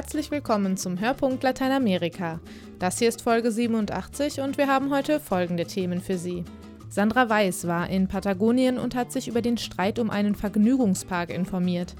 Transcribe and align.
Herzlich 0.00 0.30
willkommen 0.30 0.78
zum 0.78 0.98
Hörpunkt 0.98 1.42
Lateinamerika. 1.42 2.40
Das 2.78 2.98
hier 2.98 3.10
ist 3.10 3.20
Folge 3.20 3.52
87 3.52 4.40
und 4.40 4.56
wir 4.56 4.66
haben 4.66 4.90
heute 4.90 5.20
folgende 5.20 5.66
Themen 5.66 6.00
für 6.00 6.16
Sie. 6.16 6.42
Sandra 6.88 7.28
Weiß 7.28 7.66
war 7.66 7.90
in 7.90 8.08
Patagonien 8.08 8.78
und 8.78 8.94
hat 8.94 9.12
sich 9.12 9.28
über 9.28 9.42
den 9.42 9.58
Streit 9.58 9.98
um 9.98 10.08
einen 10.08 10.34
Vergnügungspark 10.34 11.28
informiert. 11.28 11.96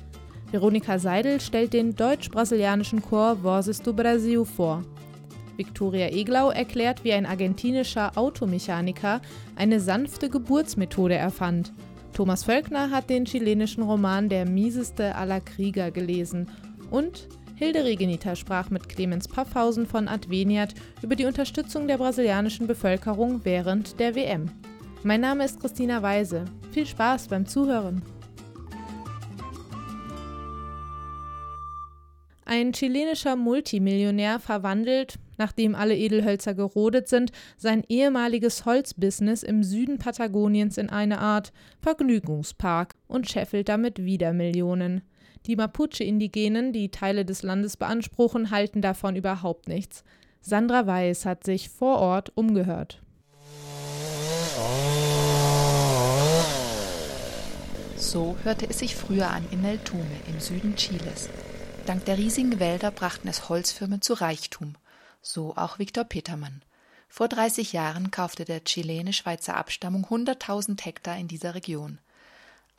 Veronika 0.51 0.99
Seidel 0.99 1.43
stellt 1.43 1.75
den 1.75 1.95
deutsch-brasilianischen 1.95 3.03
Chor 3.03 3.37
Vorzes 3.43 3.83
do 3.83 3.93
Brasil 3.93 4.47
vor. 4.47 4.83
Viktoria 5.59 6.09
Eglau 6.09 6.49
erklärt, 6.49 7.05
wie 7.05 7.13
ein 7.13 7.27
argentinischer 7.27 8.17
Automechaniker 8.17 9.21
eine 9.57 9.79
sanfte 9.79 10.31
Geburtsmethode 10.31 11.17
erfand. 11.17 11.75
Thomas 12.15 12.45
Völkner 12.45 12.91
hat 12.91 13.11
den 13.11 13.27
chilenischen 13.27 13.83
Roman 13.83 14.31
Der 14.31 14.47
mieseste 14.47 15.15
aller 15.17 15.43
Krieger 15.43 15.91
gelesen 15.91 16.49
und 16.91 17.29
Hilde 17.61 17.85
Regenita 17.85 18.37
sprach 18.37 18.71
mit 18.71 18.89
Clemens 18.89 19.29
Paffhausen 19.29 19.85
von 19.85 20.09
Adveniat 20.09 20.73
über 21.03 21.15
die 21.15 21.27
Unterstützung 21.27 21.87
der 21.89 21.99
brasilianischen 21.99 22.67
Bevölkerung 22.67 23.45
während 23.45 24.01
der 24.01 24.15
WM. 24.15 24.51
Mein 25.03 25.21
Name 25.21 25.45
ist 25.45 25.61
Christina 25.61 26.01
Weise. 26.01 26.47
Viel 26.73 26.87
Spaß 26.87 27.29
beim 27.29 27.45
Zuhören. 27.45 28.01
Ein 32.47 32.73
chilenischer 32.73 33.37
Multimillionär 33.37 34.41
verwandelt, 34.41 35.19
nachdem 35.37 35.75
alle 35.75 35.99
Edelhölzer 35.99 36.55
gerodet 36.55 37.09
sind, 37.09 37.31
sein 37.59 37.85
ehemaliges 37.91 38.65
Holzbusiness 38.65 39.43
im 39.43 39.65
Süden 39.65 39.99
Patagoniens 39.99 40.79
in 40.79 40.89
eine 40.89 41.19
Art 41.19 41.53
Vergnügungspark 41.83 42.95
und 43.07 43.29
scheffelt 43.29 43.69
damit 43.69 44.03
wieder 44.03 44.33
Millionen. 44.33 45.03
Die 45.47 45.57
Mapuche-Indigenen, 45.57 46.73
die 46.73 46.91
Teile 46.91 47.25
des 47.25 47.43
Landes 47.43 47.77
beanspruchen, 47.77 48.51
halten 48.51 48.83
davon 48.83 49.17
überhaupt 49.17 49.69
nichts. 49.69 50.05
Sandra 50.43 50.87
Weiß 50.87 51.27
hat 51.27 51.45
sich 51.45 51.69
vor 51.69 51.99
Ort 51.99 52.33
umgehört. 52.35 53.01
So 57.97 58.37
hörte 58.43 58.69
es 58.69 58.79
sich 58.79 58.97
früher 58.97 59.31
an 59.31 59.47
in 59.51 59.65
El 59.65 59.79
Tume 59.79 60.05
im 60.27 60.41
Süden 60.41 60.75
Chiles. 60.77 61.29
Dank 61.87 62.05
der 62.05 62.19
riesigen 62.19 62.59
Wälder 62.59 62.91
brachten 62.91 63.29
es 63.29 63.49
Holzfirmen 63.49 64.03
zu 64.03 64.15
Reichtum. 64.15 64.75
So 65.23 65.55
auch 65.57 65.79
Viktor 65.79 66.05
Petermann. 66.05 66.63
Vor 67.09 67.29
30 67.29 67.73
Jahren 67.73 68.11
kaufte 68.11 68.45
der 68.45 68.65
Chilene-Schweizer 68.65 69.57
Abstammung 69.57 70.07
100.000 70.07 70.83
Hektar 70.85 71.19
in 71.19 71.29
dieser 71.29 71.55
Region. 71.55 71.99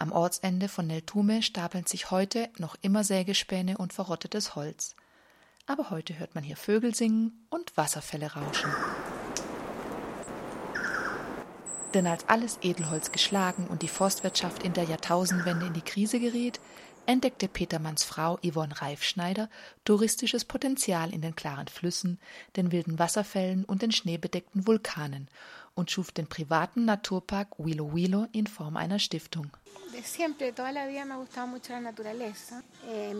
Am 0.01 0.13
Ortsende 0.13 0.67
von 0.67 0.87
Neltume 0.87 1.43
stapeln 1.43 1.85
sich 1.85 2.09
heute 2.09 2.49
noch 2.57 2.75
immer 2.81 3.03
Sägespäne 3.03 3.77
und 3.77 3.93
verrottetes 3.93 4.55
Holz. 4.55 4.95
Aber 5.67 5.91
heute 5.91 6.17
hört 6.17 6.33
man 6.33 6.43
hier 6.43 6.57
Vögel 6.57 6.95
singen 6.95 7.45
und 7.51 7.77
Wasserfälle 7.77 8.33
rauschen. 8.33 8.71
Denn 11.93 12.07
als 12.07 12.27
alles 12.27 12.57
Edelholz 12.63 13.11
geschlagen 13.11 13.67
und 13.67 13.83
die 13.83 13.87
Forstwirtschaft 13.87 14.63
in 14.63 14.73
der 14.73 14.85
Jahrtausendwende 14.85 15.67
in 15.67 15.73
die 15.73 15.81
Krise 15.81 16.19
geriet, 16.19 16.59
entdeckte 17.11 17.47
Petermanns 17.47 18.03
Frau 18.03 18.39
Yvonne 18.41 18.81
Reifschneider 18.81 19.49
touristisches 19.83 20.45
Potenzial 20.45 21.13
in 21.13 21.21
den 21.21 21.35
klaren 21.35 21.67
Flüssen, 21.67 22.19
den 22.55 22.71
wilden 22.71 22.99
Wasserfällen 22.99 23.65
und 23.65 23.81
den 23.81 23.91
schneebedeckten 23.91 24.65
Vulkanen 24.65 25.27
und 25.75 25.91
schuf 25.91 26.11
den 26.11 26.27
privaten 26.27 26.85
Naturpark 26.85 27.57
Huilo 27.57 27.91
Huilo 27.91 28.27
in 28.31 28.47
Form 28.47 28.77
einer 28.77 28.99
Stiftung. 28.99 29.51
Eh, 32.89 33.13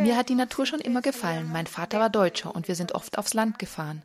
Mir 0.00 0.16
hat 0.16 0.28
die 0.28 0.34
Natur 0.34 0.66
schon 0.66 0.80
immer 0.80 1.02
gefallen. 1.02 1.50
Mein 1.52 1.66
Vater 1.68 2.00
war 2.00 2.10
Deutscher 2.10 2.54
und 2.54 2.66
wir 2.66 2.74
sind 2.74 2.92
oft 2.96 3.16
aufs 3.16 3.34
Land 3.34 3.60
gefahren. 3.60 4.02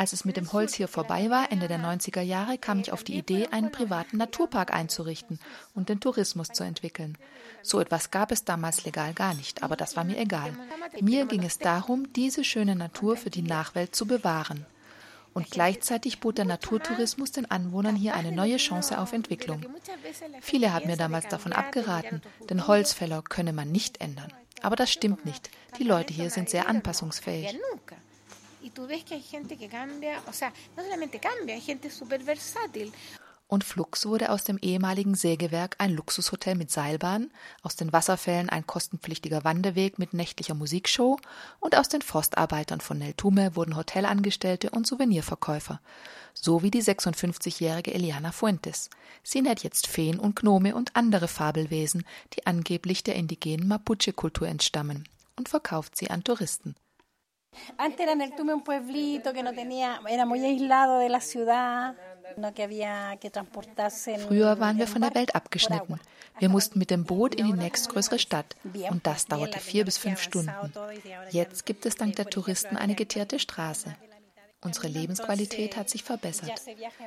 Als 0.00 0.14
es 0.14 0.24
mit 0.24 0.38
dem 0.38 0.50
Holz 0.54 0.72
hier 0.72 0.88
vorbei 0.88 1.28
war, 1.28 1.52
Ende 1.52 1.68
der 1.68 1.78
90er 1.78 2.22
Jahre, 2.22 2.56
kam 2.56 2.80
ich 2.80 2.90
auf 2.90 3.04
die 3.04 3.18
Idee, 3.18 3.48
einen 3.50 3.70
privaten 3.70 4.16
Naturpark 4.16 4.72
einzurichten 4.72 5.38
und 5.74 5.90
den 5.90 6.00
Tourismus 6.00 6.48
zu 6.48 6.64
entwickeln. 6.64 7.18
So 7.60 7.80
etwas 7.80 8.10
gab 8.10 8.32
es 8.32 8.46
damals 8.46 8.86
legal 8.86 9.12
gar 9.12 9.34
nicht, 9.34 9.62
aber 9.62 9.76
das 9.76 9.96
war 9.96 10.04
mir 10.04 10.16
egal. 10.16 10.54
Mir 11.02 11.26
ging 11.26 11.44
es 11.44 11.58
darum, 11.58 12.10
diese 12.14 12.44
schöne 12.44 12.76
Natur 12.76 13.18
für 13.18 13.28
die 13.28 13.42
Nachwelt 13.42 13.94
zu 13.94 14.06
bewahren. 14.06 14.64
Und 15.34 15.50
gleichzeitig 15.50 16.20
bot 16.20 16.38
der 16.38 16.46
Naturtourismus 16.46 17.32
den 17.32 17.50
Anwohnern 17.50 17.94
hier 17.94 18.14
eine 18.14 18.32
neue 18.32 18.56
Chance 18.56 18.98
auf 18.98 19.12
Entwicklung. 19.12 19.66
Viele 20.40 20.72
haben 20.72 20.86
mir 20.86 20.96
damals 20.96 21.28
davon 21.28 21.52
abgeraten, 21.52 22.22
denn 22.48 22.66
Holzfäller 22.66 23.20
könne 23.20 23.52
man 23.52 23.70
nicht 23.70 24.00
ändern. 24.00 24.32
Aber 24.62 24.76
das 24.76 24.90
stimmt 24.90 25.26
nicht. 25.26 25.50
Die 25.78 25.84
Leute 25.84 26.14
hier 26.14 26.30
sind 26.30 26.48
sehr 26.48 26.70
anpassungsfähig. 26.70 27.54
Y 28.62 28.70
tú 28.70 28.86
ves 28.86 29.04
que 29.04 29.14
hay 29.14 29.22
gente 29.22 29.56
que 29.56 29.68
cambia, 29.68 30.22
o 30.26 30.32
sea, 30.32 30.52
no 30.76 30.82
solamente 30.82 31.18
cambia, 31.18 31.54
hay 31.54 31.60
gente 31.60 31.90
súper 31.90 32.22
versátil 32.22 32.92
und 33.50 33.64
flugs 33.64 34.06
wurde 34.06 34.30
aus 34.30 34.44
dem 34.44 34.58
ehemaligen 34.58 35.14
Sägewerk 35.14 35.74
ein 35.78 35.92
Luxushotel 35.92 36.54
mit 36.54 36.70
Seilbahn, 36.70 37.30
aus 37.62 37.74
den 37.74 37.92
Wasserfällen 37.92 38.48
ein 38.48 38.66
kostenpflichtiger 38.66 39.42
Wanderweg 39.44 39.98
mit 39.98 40.14
nächtlicher 40.14 40.54
Musikshow 40.54 41.18
und 41.58 41.76
aus 41.76 41.88
den 41.88 42.00
Forstarbeitern 42.00 42.80
von 42.80 42.98
Neltume 42.98 43.56
wurden 43.56 43.76
Hotelangestellte 43.76 44.70
und 44.70 44.86
Souvenirverkäufer, 44.86 45.80
so 46.32 46.62
wie 46.62 46.70
die 46.70 46.82
56-jährige 46.82 47.92
Eliana 47.92 48.30
Fuentes. 48.30 48.88
Sie 49.24 49.42
nährt 49.42 49.64
jetzt 49.64 49.88
Feen 49.88 50.20
und 50.20 50.36
Gnome 50.36 50.76
und 50.76 50.94
andere 50.94 51.26
Fabelwesen, 51.26 52.04
die 52.34 52.46
angeblich 52.46 53.02
der 53.02 53.16
indigenen 53.16 53.66
Mapuche-Kultur 53.66 54.46
entstammen, 54.46 55.08
und 55.36 55.48
verkauft 55.48 55.96
sie 55.96 56.08
an 56.08 56.22
Touristen. 56.22 56.76
Antes 57.76 58.00
era 58.00 58.14
Neltume 58.14 58.54
un 58.54 58.62
pueblito 58.62 59.32
que 59.32 59.42
no 59.42 59.52
tenía, 59.52 60.00
era 60.08 60.24
muy 60.24 60.44
aislado 60.44 60.98
de 60.98 61.08
la 61.08 61.20
ciudad. 61.20 61.94
Früher 64.28 64.60
waren 64.60 64.78
wir 64.78 64.86
von 64.86 65.02
der 65.02 65.14
Welt 65.14 65.34
abgeschnitten. 65.34 65.98
Wir 66.38 66.48
mussten 66.48 66.78
mit 66.78 66.90
dem 66.90 67.04
Boot 67.04 67.34
in 67.34 67.46
die 67.46 67.52
nächstgrößere 67.52 68.20
Stadt 68.20 68.54
und 68.90 69.06
das 69.06 69.26
dauerte 69.26 69.58
vier 69.58 69.84
bis 69.84 69.98
fünf 69.98 70.22
Stunden. 70.22 70.52
Jetzt 71.30 71.66
gibt 71.66 71.86
es 71.86 71.96
dank 71.96 72.16
der 72.16 72.26
Touristen 72.26 72.76
eine 72.76 72.94
geteerte 72.94 73.38
Straße. 73.38 73.96
Unsere 74.62 74.88
Lebensqualität 74.88 75.76
hat 75.76 75.88
sich 75.88 76.04
verbessert. 76.04 76.60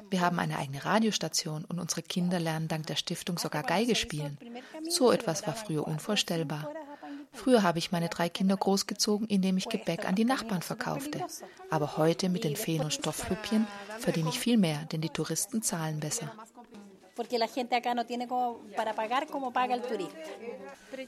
Wir 0.10 0.22
haben 0.22 0.40
eine 0.40 0.58
eigene 0.58 0.84
Radiostation 0.84 1.64
und 1.66 1.80
unsere 1.80 2.02
Kinder 2.02 2.40
lernen 2.40 2.68
dank 2.68 2.88
der 2.88 2.96
Stiftung 2.96 3.38
sogar 3.38 3.64
Geige 3.64 3.96
spielen. 3.96 4.38
So 4.90 5.12
etwas 5.12 5.46
war 5.46 5.54
früher 5.54 5.88
unvorstellbar. 5.88 6.70
Früher 7.34 7.64
habe 7.64 7.80
ich 7.80 7.92
meine 7.92 8.10
drei 8.10 8.30
Kinder 8.30 8.56
großgezogen, 8.56 9.28
indem 9.28 9.58
ich 9.58 9.68
Gebäck 9.68 10.06
an 10.08 10.16
die 10.16 10.26
Nachbarn 10.26 10.62
verkaufte. 10.62 11.26
Aber 11.70 11.98
heute 11.98 12.30
mit 12.30 12.44
den 12.44 12.56
Feen 12.56 12.82
und 12.82 12.94
Stoffhüppchen 12.94 13.68
verdiene 14.00 14.30
ich 14.30 14.40
viel 14.40 14.58
mehr, 14.58 14.86
denn 14.92 15.02
die 15.02 15.10
Touristen 15.10 15.62
zahlen 15.62 16.00
besser. 16.00 16.32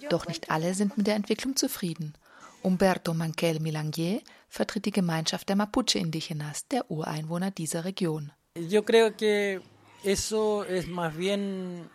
Doch 0.10 0.28
nicht 0.28 0.52
alle 0.52 0.74
sind 0.74 0.98
mit 0.98 1.08
der 1.08 1.16
Entwicklung 1.16 1.56
zufrieden. 1.56 2.14
Umberto 2.62 3.14
Manquel 3.14 3.60
Milangier 3.60 4.22
vertritt 4.50 4.86
die 4.86 4.92
Gemeinschaft 4.92 5.48
der 5.50 5.56
Mapuche 5.56 6.00
Indigenas, 6.00 6.68
der 6.68 6.90
Ureinwohner 6.90 7.52
dieser 7.52 7.86
Region. 7.86 8.32
Yo 8.56 8.84
creo 8.84 9.16
que 9.16 9.62
eso 10.04 10.64
es 10.64 10.88
más 10.88 11.16
bien, 11.16 11.90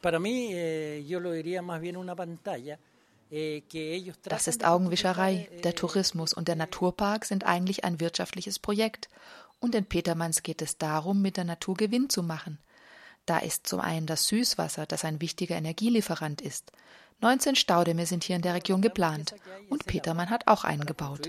para 0.00 0.18
mí, 0.18 0.50
eh, 0.52 1.04
yo 1.06 1.20
lo 1.20 1.32
diría 1.32 1.60
más 1.60 1.80
bien 1.80 1.96
una 1.96 2.14
pantalla. 2.14 2.78
Eh, 3.30 3.62
das 4.22 4.46
ist 4.46 4.64
Augenwischerei. 4.64 5.48
Der 5.64 5.74
Tourismus 5.74 6.32
und 6.32 6.48
der 6.48 6.56
Naturpark 6.56 7.24
sind 7.24 7.44
eigentlich 7.44 7.84
ein 7.84 8.00
wirtschaftliches 8.00 8.58
Projekt. 8.58 9.08
Und 9.60 9.74
in 9.74 9.84
Petermanns 9.84 10.42
geht 10.42 10.62
es 10.62 10.78
darum, 10.78 11.20
mit 11.20 11.36
der 11.36 11.44
Natur 11.44 11.74
Gewinn 11.74 12.08
zu 12.08 12.22
machen. 12.22 12.58
Da 13.26 13.38
ist 13.38 13.66
zum 13.66 13.80
einen 13.80 14.06
das 14.06 14.26
Süßwasser, 14.28 14.86
das 14.86 15.04
ein 15.04 15.20
wichtiger 15.20 15.56
Energielieferant 15.56 16.40
ist. 16.40 16.72
19 17.20 17.56
Staudämme 17.56 18.06
sind 18.06 18.22
hier 18.22 18.36
in 18.36 18.42
der 18.42 18.54
Region 18.54 18.80
geplant 18.80 19.34
und 19.68 19.86
Petermann 19.86 20.30
hat 20.30 20.46
auch 20.46 20.64
einen 20.64 20.86
gebaut. 20.86 21.28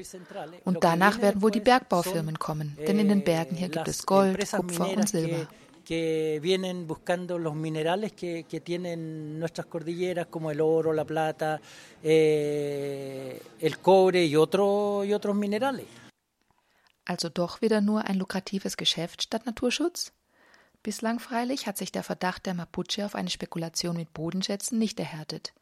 Und 0.63 0.83
danach 0.83 1.19
werden 1.21 1.41
wohl 1.41 1.51
die 1.51 1.59
Bergbaufirmen 1.59 2.37
kommen, 2.37 2.77
denn 2.87 2.99
in 2.99 3.09
den 3.09 3.23
Bergen 3.23 3.55
hier 3.55 3.69
gibt 3.69 3.87
es 3.87 4.05
Gold, 4.05 4.39
Kupfer 4.51 4.95
und 4.95 5.09
Silber. 5.09 5.47
Que 5.89 6.39
vienen 6.39 6.85
buscando 6.85 7.39
los 7.39 7.55
minerales 7.55 8.11
que, 8.11 8.43
que 8.43 8.61
tienen 8.61 9.39
nuestras 9.39 9.65
cordilleras, 9.65 10.27
como 10.27 10.51
el 10.51 10.61
oro, 10.61 10.93
la 10.93 11.03
plata, 11.03 11.59
eh, 12.03 13.41
el 13.59 13.79
cobre 13.79 14.23
y, 14.23 14.35
otro, 14.35 15.03
y 15.03 15.13
otros 15.15 15.35
minerales. 15.35 15.87
Also 17.05 17.29
doch 17.29 17.61
wieder 17.61 17.81
nur 17.81 18.07
ein 18.07 18.19
lukratives 18.19 18.77
Geschäft 18.77 19.23
statt 19.23 19.47
Naturschutz? 19.47 20.13
Bislang 20.83 21.17
freilich 21.17 21.65
hat 21.65 21.79
sich 21.79 21.91
der 21.91 22.03
Verdacht 22.03 22.45
der 22.45 22.53
Mapuche 22.53 23.03
auf 23.03 23.15
eine 23.15 23.31
Spekulation 23.31 23.95
mit 23.95 24.13
Bodenschätzen 24.13 24.77
nicht 24.77 24.99
erhärtet. 24.99 25.53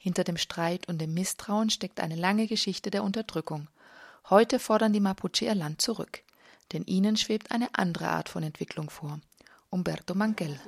Hinter 0.00 0.24
dem 0.24 0.38
Streit 0.38 0.88
und 0.88 1.00
dem 1.00 1.14
Misstrauen 1.14 1.70
steckt 1.70 2.00
eine 2.00 2.16
lange 2.16 2.48
Geschichte 2.48 2.90
der 2.90 3.04
Unterdrückung. 3.04 3.68
Heute 4.28 4.58
fordern 4.58 4.92
die 4.92 4.98
Mapuche 4.98 5.44
ihr 5.44 5.54
Land 5.54 5.80
zurück, 5.80 6.24
denn 6.72 6.82
ihnen 6.82 7.16
schwebt 7.16 7.52
eine 7.52 7.68
andere 7.74 8.08
Art 8.08 8.28
von 8.28 8.42
Entwicklung 8.42 8.90
vor. 8.90 9.20
Humberto 9.70 10.14
Manquel. 10.14 10.58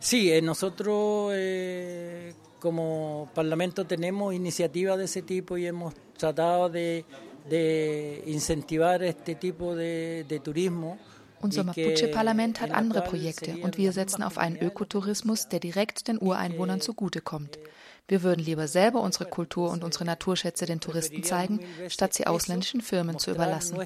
Sí, 0.00 0.32
eh, 0.32 0.42
nosotros 0.42 1.32
eh, 1.34 2.34
como 2.60 3.30
Parlamento 3.34 3.86
tenemos 3.86 4.34
iniciativas 4.34 4.98
de 4.98 5.04
ese 5.04 5.22
tipo 5.22 5.56
y 5.56 5.66
hemos 5.66 5.94
tratado 6.16 6.68
de, 6.68 7.04
de 7.48 8.22
incentivar 8.26 9.02
este 9.02 9.34
tipo 9.34 9.74
de, 9.74 10.24
de 10.28 10.40
turismo. 10.40 10.98
Unser 11.40 11.64
Mapuche-Parlament 11.64 12.60
hat 12.60 12.72
andere 12.72 13.02
Projekte 13.02 13.58
und 13.62 13.76
wir 13.78 13.92
setzen 13.92 14.24
auf 14.24 14.38
einen 14.38 14.56
Ökotourismus, 14.56 15.48
der 15.48 15.60
direkt 15.60 16.08
den 16.08 16.18
Ureinwohnern 16.18 16.80
zugutekommt. 16.80 17.60
Wir 18.08 18.22
würden 18.24 18.44
lieber 18.44 18.66
selber 18.66 19.02
unsere 19.02 19.26
Kultur 19.26 19.70
und 19.70 19.84
unsere 19.84 20.04
Naturschätze 20.04 20.66
den 20.66 20.80
Touristen 20.80 21.22
zeigen, 21.22 21.60
statt 21.88 22.14
sie 22.14 22.26
ausländischen 22.26 22.80
Firmen 22.80 23.18
zu 23.18 23.30
überlassen. 23.30 23.78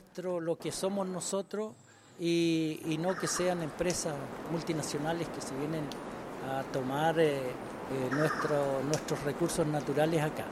Y, 2.25 2.99
no 3.01 3.17
que 3.17 3.27
sean 3.27 3.63
empresas 3.63 4.15
multinacionales 4.53 5.27
que 5.29 5.41
se 5.41 5.57
vienen 5.57 5.83
a 6.49 6.63
tomar 6.73 7.19
eh, 7.19 7.39
eh, 7.39 7.43
nuestro, 8.13 8.81
nuestros 8.85 9.25
recursos 9.25 9.67
naturales 9.67 10.23
acá. 10.23 10.45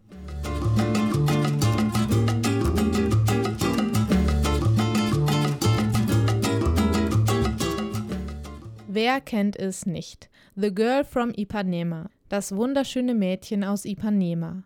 Wer 9.02 9.22
kennt 9.22 9.56
es 9.58 9.86
nicht? 9.86 10.30
The 10.58 10.76
Girl 10.76 11.06
from 11.06 11.32
Ipanema, 11.34 12.10
das 12.28 12.54
wunderschöne 12.54 13.14
Mädchen 13.14 13.64
aus 13.64 13.86
Ipanema. 13.86 14.64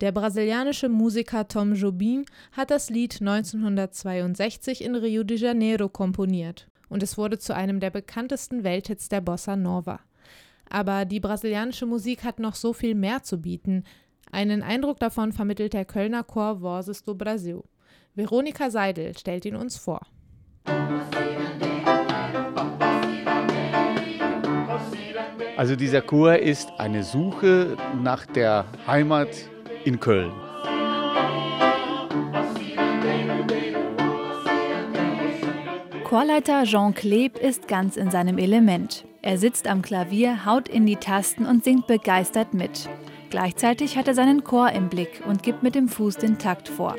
Der 0.00 0.10
brasilianische 0.10 0.88
Musiker 0.88 1.46
Tom 1.46 1.72
Jobim 1.72 2.24
hat 2.50 2.72
das 2.72 2.90
Lied 2.90 3.20
1962 3.20 4.82
in 4.82 4.96
Rio 4.96 5.22
de 5.22 5.36
Janeiro 5.36 5.88
komponiert 5.88 6.66
und 6.88 7.04
es 7.04 7.16
wurde 7.16 7.38
zu 7.38 7.54
einem 7.54 7.78
der 7.78 7.90
bekanntesten 7.90 8.64
Welthits 8.64 9.08
der 9.08 9.20
Bossa 9.20 9.54
Nova. 9.54 10.00
Aber 10.68 11.04
die 11.04 11.20
brasilianische 11.20 11.86
Musik 11.86 12.24
hat 12.24 12.40
noch 12.40 12.56
so 12.56 12.72
viel 12.72 12.96
mehr 12.96 13.22
zu 13.22 13.40
bieten. 13.40 13.84
Einen 14.32 14.64
Eindruck 14.64 14.98
davon 14.98 15.30
vermittelt 15.30 15.74
der 15.74 15.84
Kölner 15.84 16.24
Chor 16.24 16.58
Vorzes 16.58 17.04
do 17.04 17.14
Brasil. 17.14 17.62
Veronika 18.16 18.68
Seidel 18.68 19.16
stellt 19.16 19.44
ihn 19.44 19.54
uns 19.54 19.76
vor. 19.76 20.00
Also 25.56 25.74
dieser 25.74 26.02
Chor 26.02 26.36
ist 26.36 26.70
eine 26.76 27.02
Suche 27.02 27.78
nach 28.02 28.26
der 28.26 28.66
Heimat 28.86 29.28
in 29.86 29.98
Köln. 29.98 30.30
Chorleiter 36.04 36.64
Jean 36.64 36.94
Kleb 36.94 37.38
ist 37.38 37.68
ganz 37.68 37.96
in 37.96 38.10
seinem 38.10 38.36
Element. 38.36 39.06
Er 39.22 39.38
sitzt 39.38 39.66
am 39.66 39.80
Klavier, 39.80 40.44
haut 40.44 40.68
in 40.68 40.84
die 40.84 40.96
Tasten 40.96 41.46
und 41.46 41.64
singt 41.64 41.86
begeistert 41.86 42.52
mit. 42.52 42.88
Gleichzeitig 43.30 43.96
hat 43.96 44.08
er 44.08 44.14
seinen 44.14 44.44
Chor 44.44 44.70
im 44.70 44.90
Blick 44.90 45.22
und 45.26 45.42
gibt 45.42 45.62
mit 45.62 45.74
dem 45.74 45.88
Fuß 45.88 46.18
den 46.18 46.38
Takt 46.38 46.68
vor. 46.68 46.96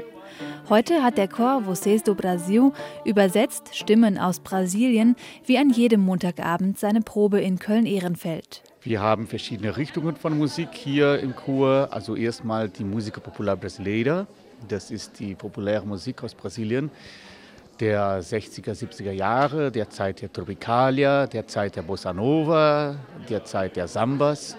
Heute 0.70 1.02
hat 1.02 1.18
der 1.18 1.30
Chor 1.30 1.64
Vocês 1.66 2.04
do 2.04 2.14
Brasil 2.14 2.74
übersetzt 3.06 3.74
Stimmen 3.74 4.18
aus 4.18 4.42
Brasilien 4.42 5.16
wie 5.46 5.58
an 5.58 5.70
jedem 5.70 6.02
Montagabend 6.02 6.78
seine 6.78 7.00
Probe 7.00 7.40
in 7.40 7.58
Köln-Ehrenfeld. 7.58 8.64
Wir 8.82 9.02
haben 9.02 9.28
verschiedene 9.28 9.78
Richtungen 9.78 10.18
von 10.18 10.38
Musik 10.38 10.70
hier 10.74 11.20
im 11.20 11.38
Chor. 11.38 11.88
Also 11.92 12.18
erstmal 12.18 12.68
die 12.68 12.84
Música 12.84 13.22
Popular 13.22 13.56
Brasileira. 13.56 14.28
Das 14.68 14.92
ist 14.92 15.18
die 15.22 15.36
populäre 15.36 15.86
Musik 15.86 16.22
aus 16.26 16.36
Brasilien 16.36 16.92
der 17.80 18.22
60er, 18.22 18.74
70er 18.74 19.12
Jahre, 19.12 19.72
der 19.72 19.90
Zeit 19.90 20.22
der 20.22 20.34
Tropicalia, 20.34 21.28
der 21.28 21.48
Zeit 21.48 21.78
der 21.78 21.84
Bossa 21.84 22.12
Nova, 22.12 22.96
der 23.30 23.46
Zeit 23.46 23.78
der 23.78 23.88
Sambas 23.88 24.58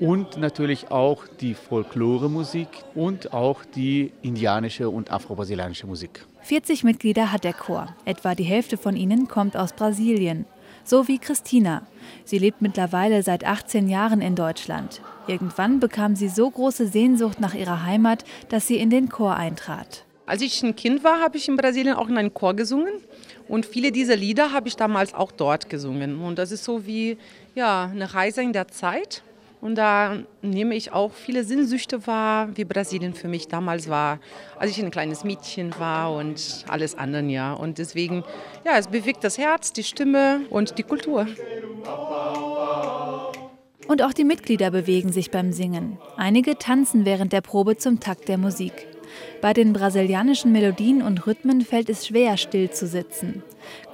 und 0.00 0.36
natürlich 0.36 0.90
auch 0.90 1.26
die 1.40 1.54
Folklore-Musik 1.54 2.68
und 2.94 3.32
auch 3.32 3.64
die 3.64 4.12
indianische 4.22 4.88
und 4.90 5.10
afro-brasilianische 5.10 5.86
Musik. 5.86 6.24
40 6.42 6.84
Mitglieder 6.84 7.32
hat 7.32 7.44
der 7.44 7.52
Chor. 7.52 7.94
Etwa 8.04 8.34
die 8.34 8.44
Hälfte 8.44 8.76
von 8.76 8.96
ihnen 8.96 9.28
kommt 9.28 9.56
aus 9.56 9.72
Brasilien. 9.72 10.46
So 10.84 11.08
wie 11.08 11.18
Christina. 11.18 11.86
Sie 12.24 12.38
lebt 12.38 12.62
mittlerweile 12.62 13.22
seit 13.22 13.44
18 13.44 13.88
Jahren 13.88 14.22
in 14.22 14.34
Deutschland. 14.34 15.02
Irgendwann 15.26 15.80
bekam 15.80 16.16
sie 16.16 16.28
so 16.28 16.50
große 16.50 16.86
Sehnsucht 16.86 17.40
nach 17.40 17.54
ihrer 17.54 17.84
Heimat, 17.84 18.24
dass 18.48 18.66
sie 18.66 18.76
in 18.76 18.88
den 18.88 19.10
Chor 19.10 19.36
eintrat. 19.36 20.04
Als 20.24 20.42
ich 20.42 20.62
ein 20.62 20.76
Kind 20.76 21.04
war, 21.04 21.20
habe 21.20 21.36
ich 21.36 21.48
in 21.48 21.56
Brasilien 21.56 21.94
auch 21.94 22.08
in 22.08 22.16
einem 22.16 22.32
Chor 22.32 22.54
gesungen. 22.54 22.94
Und 23.48 23.66
viele 23.66 23.92
dieser 23.92 24.16
Lieder 24.16 24.52
habe 24.52 24.68
ich 24.68 24.76
damals 24.76 25.14
auch 25.14 25.32
dort 25.32 25.68
gesungen. 25.70 26.20
Und 26.20 26.38
das 26.38 26.52
ist 26.52 26.64
so 26.64 26.86
wie 26.86 27.16
ja, 27.54 27.90
eine 27.90 28.14
Reise 28.14 28.42
in 28.42 28.52
der 28.52 28.68
Zeit. 28.68 29.22
Und 29.60 29.74
da 29.74 30.18
nehme 30.40 30.76
ich 30.76 30.92
auch 30.92 31.12
viele 31.12 31.42
Sinnsüchte 31.42 32.06
wahr, 32.06 32.48
wie 32.54 32.64
Brasilien 32.64 33.14
für 33.14 33.26
mich 33.26 33.48
damals 33.48 33.88
war, 33.88 34.20
als 34.56 34.70
ich 34.70 34.82
ein 34.82 34.92
kleines 34.92 35.24
Mädchen 35.24 35.74
war 35.78 36.12
und 36.12 36.64
alles 36.68 36.96
andere, 36.96 37.24
ja. 37.24 37.52
Und 37.54 37.78
deswegen, 37.78 38.22
ja, 38.64 38.78
es 38.78 38.86
bewegt 38.86 39.24
das 39.24 39.36
Herz, 39.36 39.72
die 39.72 39.82
Stimme 39.82 40.42
und 40.50 40.78
die 40.78 40.84
Kultur. 40.84 41.26
Und 43.88 44.02
auch 44.02 44.12
die 44.12 44.24
Mitglieder 44.24 44.70
bewegen 44.70 45.12
sich 45.12 45.30
beim 45.30 45.52
Singen. 45.52 45.98
Einige 46.16 46.58
tanzen 46.58 47.04
während 47.04 47.32
der 47.32 47.40
Probe 47.40 47.76
zum 47.78 47.98
Takt 47.98 48.28
der 48.28 48.38
Musik. 48.38 48.86
Bei 49.40 49.52
den 49.52 49.72
brasilianischen 49.72 50.52
Melodien 50.52 51.02
und 51.02 51.26
Rhythmen 51.26 51.62
fällt 51.62 51.88
es 51.88 52.06
schwer, 52.06 52.36
still 52.36 52.70
zu 52.70 52.86
sitzen. 52.86 53.42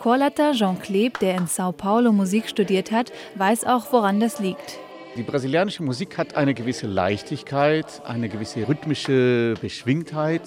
Chorleiter 0.01 0.53
Jean 0.53 0.79
Kleb, 0.79 1.19
der 1.21 1.37
in 1.37 1.47
Sao 1.47 1.73
Paulo 1.73 2.13
Musik 2.13 2.49
studiert 2.49 2.91
hat, 2.91 3.13
weiß 3.37 3.65
auch, 3.65 3.93
woran 3.93 4.21
das 4.21 4.41
liegt. 4.41 4.79
Die 5.17 5.23
brasilianische 5.23 5.85
Musik 5.85 6.19
hat 6.19 6.35
eine 6.35 6.55
gewisse 6.55 6.89
Leichtigkeit, 6.89 8.03
eine 8.05 8.29
gewisse 8.29 8.67
rhythmische 8.67 9.55
Beschwingtheit. 9.61 10.43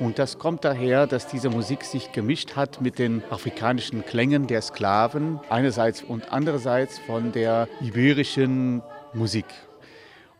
Und 0.00 0.18
das 0.18 0.36
kommt 0.36 0.64
daher, 0.64 1.06
dass 1.06 1.28
diese 1.28 1.48
Musik 1.48 1.84
sich 1.84 2.10
gemischt 2.10 2.56
hat 2.56 2.80
mit 2.80 2.98
den 2.98 3.22
afrikanischen 3.30 4.04
Klängen 4.04 4.48
der 4.48 4.62
Sklaven 4.62 5.38
einerseits 5.48 6.02
und 6.02 6.32
andererseits 6.32 6.98
von 6.98 7.30
der 7.30 7.68
iberischen 7.80 8.82
Musik. 9.14 9.44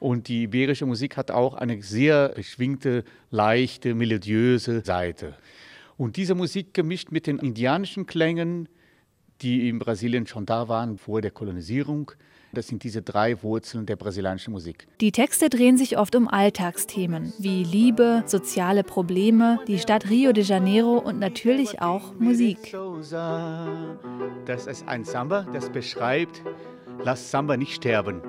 Und 0.00 0.26
die 0.26 0.44
iberische 0.44 0.86
Musik 0.86 1.16
hat 1.16 1.30
auch 1.30 1.54
eine 1.54 1.80
sehr 1.80 2.30
beschwingte, 2.30 3.04
leichte, 3.30 3.94
melodiöse 3.94 4.80
Seite. 4.80 5.36
Und 5.96 6.16
diese 6.16 6.34
Musik 6.34 6.74
gemischt 6.74 7.12
mit 7.12 7.28
den 7.28 7.38
indianischen 7.38 8.06
Klängen, 8.06 8.68
die 9.42 9.68
in 9.68 9.78
Brasilien 9.78 10.26
schon 10.26 10.44
da 10.44 10.66
waren 10.66 10.98
vor 10.98 11.20
der 11.20 11.30
Kolonisierung, 11.30 12.10
das 12.52 12.68
sind 12.68 12.82
diese 12.84 13.02
drei 13.02 13.42
Wurzeln 13.42 13.86
der 13.86 13.96
brasilianischen 13.96 14.52
Musik. 14.52 14.86
Die 15.00 15.12
Texte 15.12 15.48
drehen 15.48 15.76
sich 15.76 15.98
oft 15.98 16.14
um 16.14 16.28
Alltagsthemen 16.28 17.32
wie 17.38 17.64
Liebe, 17.64 18.22
soziale 18.26 18.84
Probleme, 18.84 19.58
die 19.66 19.78
Stadt 19.78 20.10
Rio 20.10 20.32
de 20.32 20.44
Janeiro 20.44 20.98
und 20.98 21.18
natürlich 21.18 21.80
auch 21.80 22.14
Musik. 22.18 22.74
Das 24.46 24.66
ist 24.66 24.88
ein 24.88 25.04
Samba, 25.04 25.46
das 25.52 25.70
beschreibt, 25.70 26.42
lass 27.04 27.30
Samba 27.30 27.56
nicht 27.56 27.74
sterben. 27.74 28.20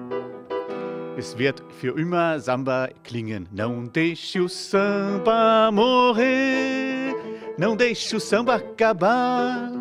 Es 1.18 1.38
wird 1.38 1.62
für 1.80 1.98
immer 2.00 2.40
Samba 2.40 2.88
klingen. 3.04 3.48
Não 3.52 3.86
deixe 3.86 4.40
o 4.40 4.48
samba 4.48 5.70
morrer, 5.72 7.14
não 7.58 7.76
deixe 7.76 8.16
o 8.16 8.20
samba 8.20 8.56
acabar. 8.56 9.72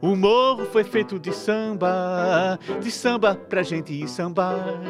O 0.00 0.14
morro 0.14 0.66
foi 0.66 0.84
feito 0.84 1.18
de 1.18 1.32
samba, 1.32 2.58
de 2.82 2.90
samba 2.90 3.34
pra 3.34 3.62
gente 3.62 4.06
sambar. 4.06 4.80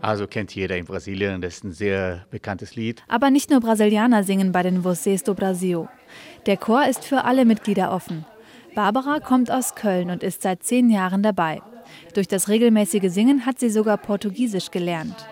Also 0.00 0.28
kennt 0.28 0.54
jeder 0.54 0.76
in 0.76 0.84
Brasilien, 0.84 1.40
das 1.40 1.54
ist 1.54 1.64
ein 1.64 1.72
sehr 1.72 2.26
bekanntes 2.30 2.76
Lied. 2.76 3.02
Aber 3.08 3.30
nicht 3.30 3.50
nur 3.50 3.60
Brasilianer 3.60 4.22
singen 4.22 4.52
bei 4.52 4.62
den 4.62 4.84
Vocês 4.84 5.24
do 5.24 5.34
Brasil. 5.34 5.88
Der 6.46 6.58
Chor 6.58 6.86
ist 6.86 7.04
für 7.04 7.24
alle 7.24 7.44
Mitglieder 7.44 7.90
offen. 7.90 8.24
Barbara 8.74 9.18
kommt 9.18 9.50
aus 9.50 9.74
Köln 9.74 10.10
und 10.10 10.22
ist 10.22 10.42
seit 10.42 10.62
zehn 10.62 10.90
Jahren 10.90 11.22
dabei. 11.22 11.62
Durch 12.14 12.28
das 12.28 12.48
regelmäßige 12.48 13.10
Singen 13.10 13.46
hat 13.46 13.58
sie 13.58 13.70
sogar 13.70 13.96
Portugiesisch 13.96 14.70
gelernt. 14.70 15.26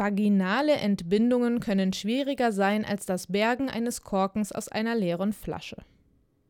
Vaginale 0.00 0.76
Entbindungen 0.76 1.60
können 1.60 1.92
schwieriger 1.92 2.52
sein 2.52 2.86
als 2.86 3.04
das 3.04 3.26
Bergen 3.26 3.68
eines 3.68 4.00
Korkens 4.00 4.50
aus 4.50 4.68
einer 4.68 4.96
leeren 4.96 5.34
Flasche. 5.34 5.76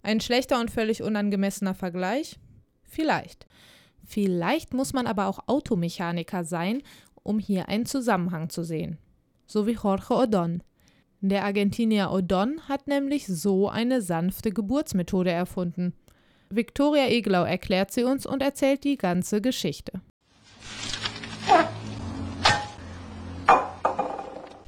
Ein 0.04 0.20
schlechter 0.20 0.60
und 0.60 0.70
völlig 0.70 1.02
unangemessener 1.02 1.74
Vergleich? 1.74 2.38
Vielleicht. 2.84 3.48
Vielleicht 4.06 4.72
muss 4.72 4.92
man 4.92 5.08
aber 5.08 5.26
auch 5.26 5.48
Automechaniker 5.48 6.44
sein, 6.44 6.82
um 7.24 7.40
hier 7.40 7.68
einen 7.68 7.86
Zusammenhang 7.86 8.50
zu 8.50 8.62
sehen. 8.62 8.98
So 9.48 9.66
wie 9.66 9.72
Jorge 9.72 10.14
Odon. 10.14 10.62
Der 11.20 11.42
Argentinier 11.42 12.12
Odon 12.12 12.60
hat 12.68 12.86
nämlich 12.86 13.26
so 13.26 13.68
eine 13.68 14.00
sanfte 14.00 14.52
Geburtsmethode 14.52 15.32
erfunden. 15.32 15.94
Victoria 16.50 17.08
Eglau 17.08 17.42
erklärt 17.42 17.90
sie 17.90 18.04
uns 18.04 18.26
und 18.26 18.42
erzählt 18.42 18.84
die 18.84 18.96
ganze 18.96 19.40
Geschichte. 19.40 20.02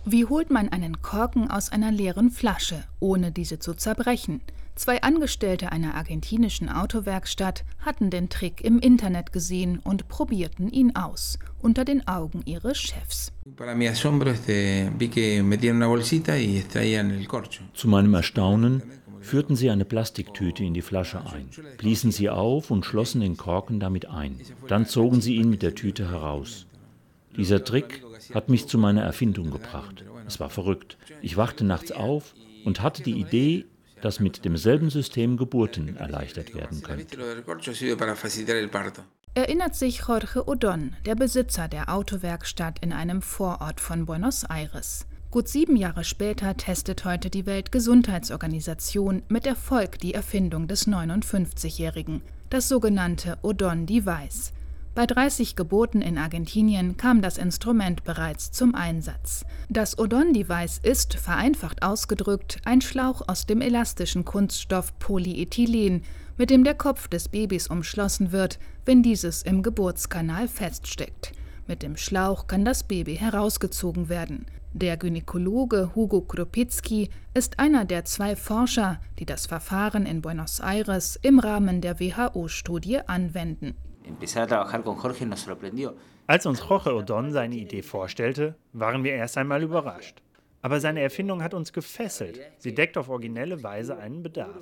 Wie 0.04 0.25
holt 0.25 0.50
man 0.50 0.68
einen 0.68 1.00
Korken 1.00 1.49
aus 1.49 1.71
einer 1.71 1.92
leeren 1.92 2.30
Flasche, 2.30 2.82
ohne 2.99 3.30
diese 3.30 3.61
zu 3.61 3.75
zerbrechen? 3.75 4.40
Zwei 4.75 5.00
Angestellte 5.00 5.71
einer 5.71 5.94
argentinischen 5.94 6.68
Autowerkstatt 6.68 7.62
hatten 7.78 8.11
den 8.11 8.28
Trick 8.28 8.62
im 8.62 8.80
Internet 8.80 9.32
gesehen 9.32 9.78
und 9.78 10.09
probierten 10.09 10.68
ihn 10.71 10.97
aus, 10.97 11.38
unter 11.61 11.85
den 11.85 12.09
Augen 12.09 12.42
ihres 12.47 12.78
Chefs. 12.78 13.32
Zu 17.75 17.88
meinem 17.88 18.14
Erstaunen 18.14 18.82
führten 19.21 19.54
sie 19.54 19.71
eine 19.71 19.85
Plastiktüte 19.85 20.64
in 20.64 20.75
die 20.75 20.82
Flasche 20.82 21.25
ein, 21.26 21.49
bliesen 21.78 22.11
sie 22.11 22.28
auf 22.28 22.73
und 22.73 22.85
schlossen 22.85 23.21
den 23.21 23.37
Korken 23.37 23.78
damit 23.78 24.09
ein. 24.09 24.40
Dann 24.66 24.87
zogen 24.87 25.21
sie 25.21 25.37
ihn 25.37 25.49
mit 25.49 25.62
der 25.62 25.76
Tüte 25.76 26.11
heraus. 26.11 26.66
Dieser 27.37 27.64
Trick 27.64 28.02
hat 28.34 28.48
mich 28.48 28.66
zu 28.66 28.78
meiner 28.78 29.02
Erfindung 29.02 29.50
gebracht. 29.50 30.04
Es 30.26 30.40
war 30.40 30.50
verrückt. 30.50 30.96
Ich 31.20 31.36
wachte 31.36 31.64
nachts 31.64 31.92
auf 31.92 32.34
und 32.64 32.80
hatte 32.80 33.02
die 33.02 33.20
Idee, 33.20 33.66
dass 34.00 34.20
mit 34.20 34.44
demselben 34.44 34.90
System 34.90 35.36
Geburten 35.36 35.96
erleichtert 35.96 36.54
werden 36.54 36.82
können. 36.82 37.06
Erinnert 39.34 39.74
sich 39.74 40.02
Jorge 40.06 40.46
Odon, 40.46 40.94
der 41.06 41.14
Besitzer 41.14 41.68
der 41.68 41.94
Autowerkstatt 41.94 42.80
in 42.80 42.92
einem 42.92 43.22
Vorort 43.22 43.80
von 43.80 44.04
Buenos 44.04 44.44
Aires. 44.44 45.06
Gut 45.30 45.48
sieben 45.48 45.76
Jahre 45.76 46.04
später 46.04 46.54
testet 46.58 47.06
heute 47.06 47.30
die 47.30 47.46
Weltgesundheitsorganisation 47.46 49.22
mit 49.28 49.46
Erfolg 49.46 49.98
die 49.98 50.12
Erfindung 50.12 50.68
des 50.68 50.86
59-Jährigen, 50.86 52.20
das 52.50 52.68
sogenannte 52.68 53.38
Odon 53.40 53.86
Device. 53.86 54.52
Bei 54.94 55.06
30 55.06 55.56
Geboten 55.56 56.02
in 56.02 56.18
Argentinien 56.18 56.99
kam 56.99 57.22
das 57.22 57.38
Instrument 57.38 58.04
bereits 58.04 58.52
zum 58.52 58.75
Einsatz. 58.75 59.46
Das 59.70 59.99
Odon-Device 59.99 60.80
ist, 60.82 61.14
vereinfacht 61.14 61.82
ausgedrückt, 61.82 62.58
ein 62.66 62.82
Schlauch 62.82 63.22
aus 63.26 63.46
dem 63.46 63.62
elastischen 63.62 64.26
Kunststoff 64.26 64.99
Polyethylen, 64.99 66.02
mit 66.37 66.50
dem 66.50 66.62
der 66.62 66.75
Kopf 66.75 67.08
des 67.08 67.30
Babys 67.30 67.68
umschlossen 67.68 68.32
wird, 68.32 68.58
wenn 68.84 69.02
dieses 69.02 69.42
im 69.42 69.62
Geburtskanal 69.62 70.46
feststeckt. 70.46 71.32
Mit 71.66 71.82
dem 71.82 71.96
Schlauch 71.96 72.46
kann 72.46 72.66
das 72.66 72.82
Baby 72.82 73.16
herausgezogen 73.16 74.11
werden. 74.11 74.44
Der 74.75 74.99
Gynäkologe 74.99 75.92
Hugo 75.94 76.20
Kropicki 76.20 77.08
ist 77.32 77.58
einer 77.58 77.87
der 77.87 78.04
zwei 78.04 78.37
Forscher, 78.37 79.00
die 79.18 79.25
das 79.25 79.46
Verfahren 79.46 80.04
in 80.04 80.20
Buenos 80.20 80.61
Aires 80.61 81.18
im 81.22 81.38
Rahmen 81.38 81.80
der 81.80 81.99
WHO-Studie 81.99 83.00
anwenden 83.06 83.75
Als 86.26 86.47
uns 86.47 86.61
Jorge 86.68 86.94
Odon 86.94 87.32
seine 87.32 87.56
Idee 87.56 87.82
vorstellte, 87.82 88.54
waren 88.73 89.04
wir 89.04 89.12
erst 89.12 89.37
einmal 89.38 89.62
überrascht. 89.62 90.23
Aber 90.62 90.80
seine 90.80 91.00
Erfindung 91.00 91.42
hat 91.42 91.54
uns 91.54 91.73
gefesselt. 91.73 92.40
Sie 92.59 92.75
deckt 92.75 92.97
auf 92.97 93.09
originelle 93.09 93.62
Weise 93.62 93.97
einen 93.97 94.23
Bedarf. 94.23 94.56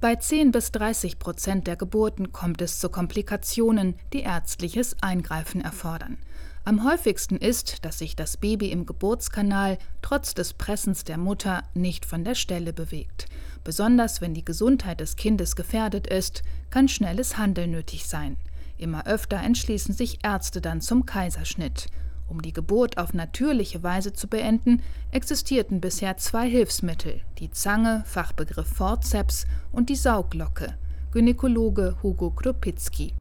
Bei 0.00 0.14
10 0.14 0.52
bis 0.52 0.70
30 0.70 1.18
Prozent 1.18 1.66
der 1.66 1.74
Geburten 1.74 2.30
kommt 2.30 2.62
es 2.62 2.78
zu 2.78 2.88
Komplikationen, 2.88 3.96
die 4.12 4.20
ärztliches 4.20 4.96
Eingreifen 5.02 5.60
erfordern. 5.60 6.18
Am 6.64 6.84
häufigsten 6.84 7.36
ist, 7.36 7.84
dass 7.84 7.98
sich 7.98 8.14
das 8.14 8.36
Baby 8.36 8.70
im 8.70 8.86
Geburtskanal 8.86 9.78
trotz 10.00 10.34
des 10.34 10.54
Pressens 10.54 11.02
der 11.02 11.18
Mutter 11.18 11.64
nicht 11.74 12.04
von 12.06 12.22
der 12.22 12.36
Stelle 12.36 12.72
bewegt. 12.72 13.26
Besonders 13.68 14.22
wenn 14.22 14.32
die 14.32 14.46
Gesundheit 14.46 14.98
des 14.98 15.16
Kindes 15.16 15.54
gefährdet 15.54 16.06
ist, 16.06 16.42
kann 16.70 16.88
schnelles 16.88 17.36
Handeln 17.36 17.72
nötig 17.72 18.06
sein. 18.06 18.38
Immer 18.78 19.06
öfter 19.06 19.36
entschließen 19.36 19.94
sich 19.94 20.20
Ärzte 20.22 20.62
dann 20.62 20.80
zum 20.80 21.04
Kaiserschnitt. 21.04 21.88
Um 22.28 22.40
die 22.40 22.54
Geburt 22.54 22.96
auf 22.96 23.12
natürliche 23.12 23.82
Weise 23.82 24.14
zu 24.14 24.26
beenden, 24.26 24.80
existierten 25.10 25.82
bisher 25.82 26.16
zwei 26.16 26.48
Hilfsmittel, 26.48 27.20
die 27.40 27.50
Zange, 27.50 28.04
Fachbegriff 28.06 28.68
Forceps 28.68 29.46
und 29.70 29.90
die 29.90 29.96
Sauglocke. 29.96 30.78
Gynäkologe 31.10 31.94
Hugo 32.02 32.30
Kropicki. 32.30 33.14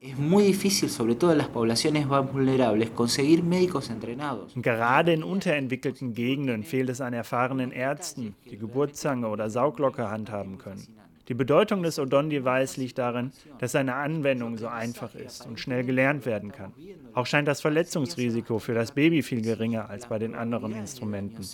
Gerade 4.55 5.13
in 5.13 5.23
unterentwickelten 5.23 6.13
Gegenden 6.13 6.63
fehlt 6.63 6.89
es 6.89 6.99
an 6.99 7.13
erfahrenen 7.13 7.71
Ärzten, 7.71 8.35
die 8.51 8.57
Geburtszange 8.57 9.29
oder 9.29 9.49
Sauglocke 9.49 10.09
handhaben 10.09 10.57
können. 10.57 10.96
Die 11.27 11.33
Bedeutung 11.33 11.83
des 11.83 11.99
Odon-Device 11.99 12.77
liegt 12.77 12.97
darin, 12.97 13.31
dass 13.59 13.73
seine 13.73 13.95
Anwendung 13.95 14.57
so 14.57 14.67
einfach 14.67 15.13
ist 15.13 15.45
und 15.45 15.59
schnell 15.59 15.83
gelernt 15.83 16.25
werden 16.25 16.53
kann. 16.53 16.73
Auch 17.13 17.25
scheint 17.25 17.47
das 17.47 17.59
Verletzungsrisiko 17.59 18.59
für 18.59 18.73
das 18.73 18.93
Baby 18.93 19.21
viel 19.21 19.41
geringer 19.41 19.89
als 19.89 20.07
bei 20.07 20.19
den 20.19 20.35
anderen 20.35 20.73
Instrumenten. 20.73 21.45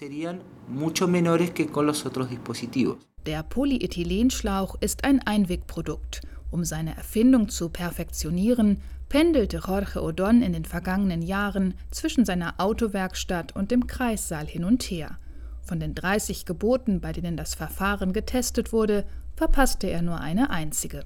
Der 3.26 3.44
Polyethylenschlauch 3.44 4.76
ist 4.80 5.04
ein 5.06 5.20
Einwegprodukt. 5.26 6.22
Um 6.52 6.64
seine 6.66 6.96
Erfindung 6.96 7.50
zu 7.50 7.70
perfektionieren, 7.70 8.82
pendelte 9.10 9.58
Jorge 9.58 10.04
Odon 10.04 10.44
in 10.44 10.54
den 10.54 10.66
vergangenen 10.66 11.24
Jahren 11.24 11.74
zwischen 11.90 12.26
seiner 12.26 12.56
Autowerkstatt 12.60 13.56
und 13.56 13.72
dem 13.72 13.88
Kreissaal 13.88 14.46
hin 14.46 14.64
und 14.64 14.84
her. 14.84 15.18
Von 15.66 15.80
den 15.80 15.96
30 15.96 16.46
Geboten, 16.46 17.00
bei 17.00 17.14
denen 17.14 17.38
das 17.38 17.56
Verfahren 17.56 18.12
getestet 18.12 18.74
wurde, 18.74 19.06
verpasste 19.36 19.88
er 19.88 20.02
nur 20.02 20.20
eine 20.20 20.50
einzige. 20.50 21.06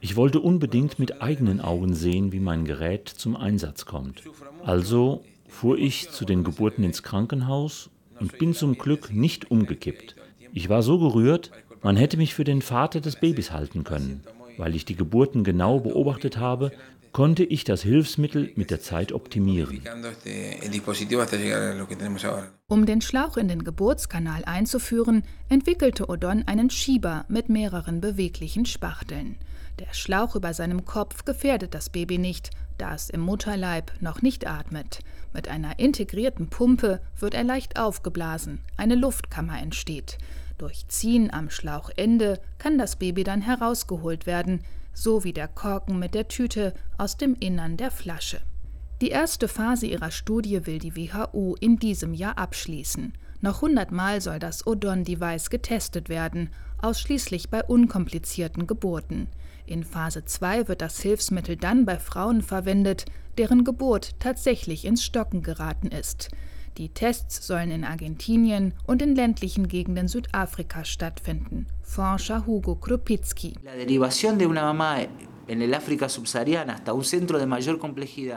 Ich 0.00 0.16
wollte 0.16 0.40
unbedingt 0.40 0.98
mit 0.98 1.22
eigenen 1.22 1.60
Augen 1.60 1.94
sehen, 1.94 2.32
wie 2.32 2.40
mein 2.40 2.64
Gerät 2.66 3.08
zum 3.08 3.36
Einsatz 3.36 3.86
kommt. 3.86 4.22
Also 4.64 5.24
fuhr 5.48 5.78
ich 5.78 6.10
zu 6.10 6.26
den 6.26 6.44
Geburten 6.44 6.84
ins 6.84 7.02
Krankenhaus 7.02 7.88
und 8.20 8.38
bin 8.38 8.54
zum 8.54 8.76
Glück 8.76 9.10
nicht 9.10 9.50
umgekippt. 9.50 10.16
Ich 10.52 10.68
war 10.68 10.82
so 10.82 10.98
gerührt, 10.98 11.50
man 11.82 11.96
hätte 11.96 12.18
mich 12.18 12.34
für 12.34 12.44
den 12.44 12.60
Vater 12.60 13.00
des 13.00 13.16
Babys 13.16 13.50
halten 13.50 13.82
können. 13.84 14.22
Weil 14.58 14.74
ich 14.74 14.84
die 14.84 14.96
Geburten 14.96 15.44
genau 15.44 15.80
beobachtet 15.80 16.36
habe, 16.36 16.72
konnte 17.12 17.44
ich 17.44 17.64
das 17.64 17.82
Hilfsmittel 17.82 18.52
mit 18.56 18.70
der 18.70 18.80
Zeit 18.80 19.12
optimieren. 19.12 19.82
Um 22.66 22.86
den 22.86 23.00
Schlauch 23.00 23.36
in 23.36 23.48
den 23.48 23.64
Geburtskanal 23.64 24.44
einzuführen, 24.44 25.22
entwickelte 25.48 26.08
Odon 26.08 26.44
einen 26.46 26.70
Schieber 26.70 27.24
mit 27.28 27.48
mehreren 27.48 28.00
beweglichen 28.00 28.64
Spachteln. 28.64 29.36
Der 29.78 29.92
Schlauch 29.92 30.36
über 30.36 30.54
seinem 30.54 30.84
Kopf 30.84 31.24
gefährdet 31.24 31.74
das 31.74 31.90
Baby 31.90 32.18
nicht, 32.18 32.50
da 32.78 32.94
es 32.94 33.10
im 33.10 33.20
Mutterleib 33.20 33.92
noch 34.00 34.22
nicht 34.22 34.46
atmet. 34.46 35.00
Mit 35.32 35.48
einer 35.48 35.78
integrierten 35.78 36.48
Pumpe 36.48 37.00
wird 37.18 37.34
er 37.34 37.44
leicht 37.44 37.78
aufgeblasen, 37.78 38.60
eine 38.76 38.94
Luftkammer 38.94 39.60
entsteht. 39.60 40.18
Durch 40.58 40.86
Ziehen 40.88 41.32
am 41.32 41.50
Schlauchende 41.50 42.40
kann 42.58 42.78
das 42.78 42.96
Baby 42.96 43.24
dann 43.24 43.40
herausgeholt 43.40 44.26
werden, 44.26 44.62
so 44.92 45.24
wie 45.24 45.32
der 45.32 45.48
Korken 45.48 45.98
mit 45.98 46.14
der 46.14 46.28
Tüte 46.28 46.74
aus 46.98 47.16
dem 47.16 47.34
Innern 47.38 47.76
der 47.76 47.90
Flasche. 47.90 48.40
Die 49.00 49.10
erste 49.10 49.48
Phase 49.48 49.86
ihrer 49.86 50.10
Studie 50.10 50.66
will 50.66 50.78
die 50.78 50.94
WHO 50.94 51.56
in 51.58 51.76
diesem 51.78 52.14
Jahr 52.14 52.38
abschließen. 52.38 53.12
Noch 53.40 53.60
hundertmal 53.60 54.20
soll 54.20 54.38
das 54.38 54.66
Odon-Device 54.66 55.50
getestet 55.50 56.08
werden, 56.08 56.50
ausschließlich 56.80 57.50
bei 57.50 57.64
unkomplizierten 57.64 58.68
Geburten. 58.68 59.26
In 59.66 59.82
Phase 59.82 60.24
2 60.24 60.68
wird 60.68 60.80
das 60.82 61.00
Hilfsmittel 61.00 61.56
dann 61.56 61.84
bei 61.84 61.98
Frauen 61.98 62.42
verwendet, 62.42 63.06
deren 63.38 63.64
Geburt 63.64 64.20
tatsächlich 64.20 64.84
ins 64.84 65.02
Stocken 65.02 65.42
geraten 65.42 65.88
ist. 65.88 66.30
Die 66.78 66.88
Tests 66.88 67.46
sollen 67.46 67.70
in 67.70 67.84
Argentinien 67.84 68.72
und 68.86 69.02
in 69.02 69.14
ländlichen 69.14 69.68
Gegenden 69.68 70.08
Südafrikas 70.08 70.88
stattfinden. 70.88 71.66
Forscher 71.82 72.46
Hugo 72.46 72.76
Krupicki. 72.76 73.54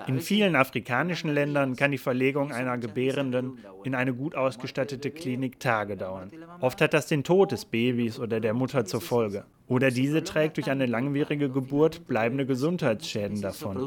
In 0.08 0.20
vielen 0.20 0.56
afrikanischen 0.56 1.34
Ländern 1.34 1.76
kann 1.78 1.92
die 1.92 1.98
Verlegung 1.98 2.52
einer 2.52 2.78
Gebärenden 2.78 3.58
in 3.86 3.96
eine 3.96 4.14
gut 4.14 4.36
ausgestattete 4.36 5.12
Klinik 5.12 5.60
Tage 5.62 5.96
dauern. 5.96 6.30
Oft 6.60 6.82
hat 6.82 6.94
das 6.94 7.08
den 7.08 7.24
Tod 7.24 7.54
des 7.54 7.64
Babys 7.64 8.20
oder 8.20 8.42
der 8.42 8.54
Mutter 8.54 8.84
zur 8.84 9.00
Folge. 9.00 9.46
Oder 9.68 9.92
diese 9.92 10.26
trägt 10.26 10.58
durch 10.58 10.70
eine 10.70 10.88
langwierige 10.88 11.50
Geburt 11.50 12.06
bleibende 12.06 12.46
Gesundheitsschäden 12.46 13.42
davon. 13.42 13.78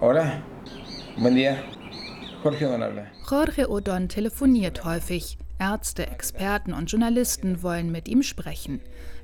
Hola, 0.00 0.42
buen 1.16 1.34
día. 1.36 1.56
Jorge 3.28 3.70
Odon 3.70 4.08
telefoniert 4.08 4.84
häufig. 4.84 5.38
Ärzte, 5.58 6.08
Experten 6.08 6.72
und 6.72 6.90
Journalisten 6.90 7.62
wollen 7.62 7.92
mit 7.92 8.08
ihm 8.08 8.24
sprechen. 8.24 8.80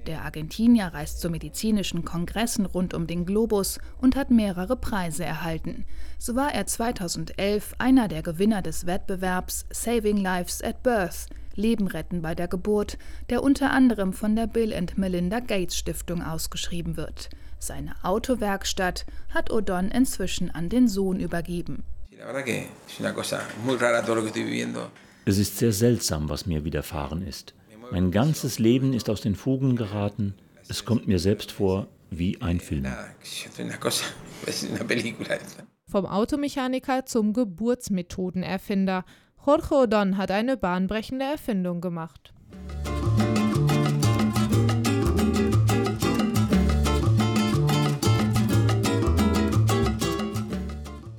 Der 0.07 0.23
Argentinier 0.23 0.87
reist 0.95 1.21
zu 1.21 1.29
medizinischen 1.29 2.05
Kongressen 2.05 2.65
rund 2.65 2.95
um 2.95 3.09
den 3.09 3.27
Globus 3.27 3.81
und 4.01 4.15
hat 4.15 4.31
mehrere 4.31 4.77
Preise 4.77 5.25
erhalten. 5.25 5.85
So 6.17 6.37
war 6.37 6.55
er 6.55 6.67
2011 6.67 7.75
einer 7.79 8.07
der 8.07 8.23
Gewinner 8.23 8.63
des 8.63 8.87
Wettbewerbs 8.87 9.67
Saving 9.73 10.19
Lives 10.19 10.63
at 10.63 10.85
Birth, 10.85 11.27
Leben 11.57 11.89
retten 11.89 12.23
bei 12.23 12.37
der 12.37 12.47
Geburt, 12.47 12.99
der 13.31 13.43
unter 13.43 13.73
anderem 13.73 14.13
von 14.13 14.37
der 14.37 14.47
Bill 14.47 14.73
and 14.73 14.97
Melinda 14.97 15.41
Gates 15.41 15.77
Stiftung 15.77 16.23
ausgeschrieben 16.23 16.97
wird. 16.97 17.31
Seine 17.59 17.97
Autowerkstatt 18.05 19.07
hat 19.35 19.51
Odon 19.51 19.91
inzwischen 19.91 20.53
an 20.53 20.69
den 20.69 20.87
Sohn 20.87 21.19
übergeben. 21.19 21.83
Es 25.25 25.39
ist 25.39 25.59
sehr 25.59 25.73
seltsam, 25.73 26.29
was 26.29 26.47
mir 26.47 26.65
widerfahren 26.65 27.27
ist. 27.27 27.55
Mein 27.93 28.11
ganzes 28.11 28.59
Leben 28.59 28.93
ist 28.93 29.09
aus 29.09 29.21
den 29.21 29.37
Fugen 29.37 29.77
geraten. 29.77 30.35
Es 30.69 30.85
kommt 30.85 31.07
mir 31.07 31.19
selbst 31.19 31.53
vor 31.53 31.87
wie 32.11 32.41
ein 32.43 32.61
Film. 32.61 32.87
Vom 35.91 36.07
Automechaniker 36.07 37.07
zum 37.07 37.33
Geburtsmethodenerfinder. 37.33 39.05
Jorge 39.47 39.75
Odon 39.75 40.17
hat 40.17 40.31
eine 40.31 40.57
bahnbrechende 40.57 41.25
Erfindung 41.25 41.81
gemacht. 41.81 42.35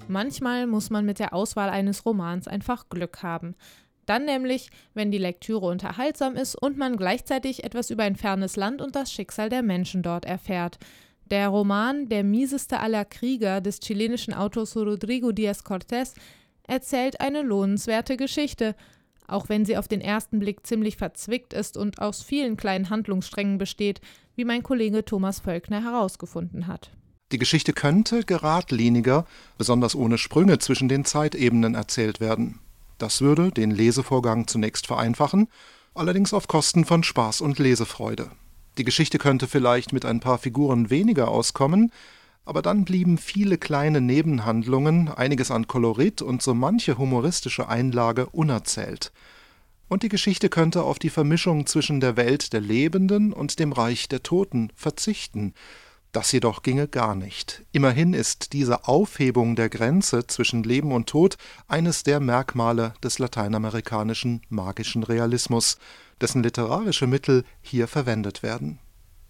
Manchmal 0.09 0.65
muss 0.65 0.89
man 0.89 1.05
mit 1.05 1.19
der 1.19 1.35
Auswahl 1.35 1.69
eines 1.69 2.03
Romans 2.03 2.47
einfach 2.47 2.89
Glück 2.89 3.21
haben. 3.21 3.53
Dann 4.07 4.25
nämlich, 4.25 4.71
wenn 4.95 5.11
die 5.11 5.19
Lektüre 5.19 5.67
unterhaltsam 5.67 6.35
ist 6.35 6.55
und 6.55 6.79
man 6.79 6.97
gleichzeitig 6.97 7.63
etwas 7.63 7.91
über 7.91 8.01
ein 8.01 8.15
fernes 8.15 8.55
Land 8.55 8.81
und 8.81 8.95
das 8.95 9.11
Schicksal 9.11 9.49
der 9.49 9.61
Menschen 9.61 10.01
dort 10.01 10.25
erfährt. 10.25 10.79
Der 11.29 11.49
Roman 11.49 12.09
Der 12.09 12.23
mieseste 12.23 12.79
aller 12.79 13.05
Krieger 13.05 13.61
des 13.61 13.81
chilenischen 13.81 14.33
Autors 14.33 14.75
Rodrigo 14.75 15.29
Díaz 15.29 15.63
Cortés 15.63 16.15
erzählt 16.63 17.21
eine 17.21 17.43
lohnenswerte 17.43 18.17
Geschichte, 18.17 18.75
auch 19.27 19.47
wenn 19.47 19.63
sie 19.63 19.77
auf 19.77 19.87
den 19.87 20.01
ersten 20.01 20.39
Blick 20.39 20.65
ziemlich 20.65 20.97
verzwickt 20.97 21.53
ist 21.53 21.77
und 21.77 22.01
aus 22.01 22.23
vielen 22.23 22.57
kleinen 22.57 22.89
Handlungssträngen 22.89 23.59
besteht, 23.59 24.01
wie 24.35 24.45
mein 24.45 24.63
Kollege 24.63 25.05
Thomas 25.05 25.39
Völkner 25.39 25.83
herausgefunden 25.83 26.65
hat. 26.65 26.89
Die 27.31 27.37
Geschichte 27.37 27.73
könnte 27.73 28.23
geradliniger, 28.23 29.25
besonders 29.57 29.95
ohne 29.95 30.17
Sprünge 30.17 30.57
zwischen 30.57 30.89
den 30.89 31.05
Zeitebenen 31.05 31.75
erzählt 31.75 32.19
werden. 32.19 32.59
Das 32.97 33.21
würde 33.21 33.51
den 33.51 33.71
Lesevorgang 33.71 34.47
zunächst 34.47 34.87
vereinfachen, 34.87 35.47
allerdings 35.93 36.33
auf 36.33 36.47
Kosten 36.47 36.85
von 36.85 37.03
Spaß 37.03 37.41
und 37.41 37.59
Lesefreude. 37.59 38.31
Die 38.77 38.83
Geschichte 38.83 39.17
könnte 39.19 39.47
vielleicht 39.47 39.93
mit 39.93 40.05
ein 40.05 40.19
paar 40.19 40.37
Figuren 40.37 40.89
weniger 40.89 41.27
auskommen, 41.27 41.91
aber 42.45 42.63
dann 42.63 42.83
blieben 42.83 43.19
viele 43.19 43.59
kleine 43.59 44.01
Nebenhandlungen, 44.01 45.09
einiges 45.09 45.51
an 45.51 45.67
Kolorit 45.67 46.23
und 46.23 46.41
so 46.41 46.55
manche 46.55 46.97
humoristische 46.97 47.69
Einlage 47.69 48.25
unerzählt. 48.27 49.11
Und 49.87 50.01
die 50.03 50.09
Geschichte 50.09 50.49
könnte 50.49 50.83
auf 50.83 50.97
die 50.97 51.09
Vermischung 51.09 51.67
zwischen 51.67 51.99
der 51.99 52.17
Welt 52.17 52.53
der 52.53 52.61
Lebenden 52.61 53.33
und 53.33 53.59
dem 53.59 53.71
Reich 53.71 54.07
der 54.07 54.23
Toten 54.23 54.71
verzichten, 54.75 55.53
das 56.11 56.31
jedoch 56.31 56.63
ginge 56.63 56.87
gar 56.87 57.15
nicht. 57.15 57.65
Immerhin 57.71 58.13
ist 58.13 58.53
diese 58.53 58.87
Aufhebung 58.87 59.55
der 59.55 59.69
Grenze 59.69 60.25
zwischen 60.27 60.63
Leben 60.63 60.91
und 60.91 61.07
Tod 61.07 61.37
eines 61.67 62.03
der 62.03 62.19
Merkmale 62.19 62.93
des 63.03 63.19
lateinamerikanischen 63.19 64.41
magischen 64.49 65.03
Realismus, 65.03 65.77
dessen 66.19 66.43
literarische 66.43 67.07
Mittel 67.07 67.43
hier 67.61 67.87
verwendet 67.87 68.43
werden. 68.43 68.79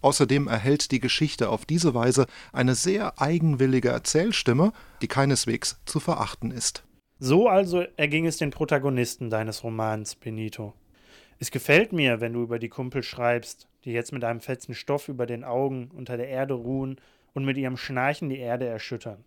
Außerdem 0.02 0.48
erhält 0.48 0.92
die 0.92 1.00
Geschichte 1.00 1.50
auf 1.50 1.66
diese 1.66 1.94
Weise 1.94 2.26
eine 2.52 2.74
sehr 2.74 3.20
eigenwillige 3.20 3.90
Erzählstimme, 3.90 4.72
die 5.02 5.08
keineswegs 5.08 5.78
zu 5.84 6.00
verachten 6.00 6.50
ist. 6.50 6.84
So 7.18 7.48
also 7.48 7.84
erging 7.98 8.26
es 8.26 8.38
den 8.38 8.50
Protagonisten 8.50 9.28
deines 9.28 9.62
Romans, 9.62 10.14
Benito. 10.14 10.72
Es 11.42 11.50
gefällt 11.50 11.94
mir, 11.94 12.20
wenn 12.20 12.34
du 12.34 12.42
über 12.42 12.58
die 12.58 12.68
Kumpel 12.68 13.02
schreibst, 13.02 13.66
die 13.86 13.92
jetzt 13.92 14.12
mit 14.12 14.22
einem 14.24 14.40
fetzen 14.40 14.74
Stoff 14.74 15.08
über 15.08 15.24
den 15.24 15.42
Augen 15.42 15.90
unter 15.94 16.18
der 16.18 16.28
Erde 16.28 16.52
ruhen 16.52 17.00
und 17.32 17.46
mit 17.46 17.56
ihrem 17.56 17.78
Schnarchen 17.78 18.28
die 18.28 18.38
Erde 18.38 18.66
erschüttern. 18.66 19.24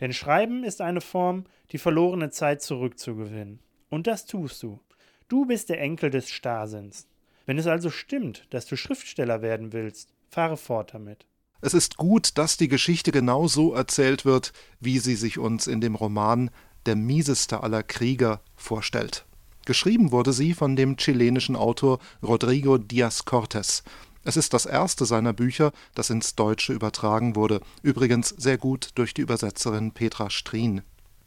Denn 0.00 0.12
Schreiben 0.12 0.64
ist 0.64 0.80
eine 0.80 1.00
Form, 1.00 1.44
die 1.70 1.78
verlorene 1.78 2.30
Zeit 2.30 2.62
zurückzugewinnen. 2.62 3.60
Und 3.90 4.08
das 4.08 4.26
tust 4.26 4.60
du. 4.64 4.80
Du 5.28 5.46
bist 5.46 5.68
der 5.68 5.80
Enkel 5.80 6.10
des 6.10 6.28
Starrsinns. 6.30 7.06
Wenn 7.46 7.58
es 7.58 7.68
also 7.68 7.90
stimmt, 7.90 8.48
dass 8.50 8.66
du 8.66 8.76
Schriftsteller 8.76 9.40
werden 9.40 9.72
willst, 9.72 10.12
fahre 10.30 10.56
fort 10.56 10.94
damit. 10.94 11.26
Es 11.60 11.74
ist 11.74 11.96
gut, 11.96 12.38
dass 12.38 12.56
die 12.56 12.68
Geschichte 12.68 13.12
genau 13.12 13.46
so 13.46 13.72
erzählt 13.72 14.24
wird, 14.24 14.52
wie 14.80 14.98
sie 14.98 15.14
sich 15.14 15.38
uns 15.38 15.68
in 15.68 15.80
dem 15.80 15.94
Roman 15.94 16.50
Der 16.86 16.96
mieseste 16.96 17.62
aller 17.62 17.84
Krieger 17.84 18.40
vorstellt. 18.56 19.26
Geschrieben 19.70 20.10
wurde 20.10 20.32
sie 20.32 20.52
von 20.52 20.74
dem 20.74 20.96
chilenischen 20.96 21.54
Autor 21.54 22.00
Rodrigo 22.24 22.76
Díaz 22.76 23.24
Cortés. 23.24 23.84
Es 24.24 24.36
ist 24.36 24.52
das 24.52 24.66
erste 24.66 25.04
seiner 25.06 25.32
Bücher, 25.32 25.70
das 25.94 26.10
ins 26.10 26.34
Deutsche 26.34 26.72
übertragen 26.72 27.36
wurde, 27.36 27.60
übrigens 27.84 28.30
sehr 28.30 28.58
gut 28.58 28.88
durch 28.96 29.14
die 29.14 29.20
Übersetzerin 29.20 29.92
Petra 29.92 30.28
Strien. 30.28 30.82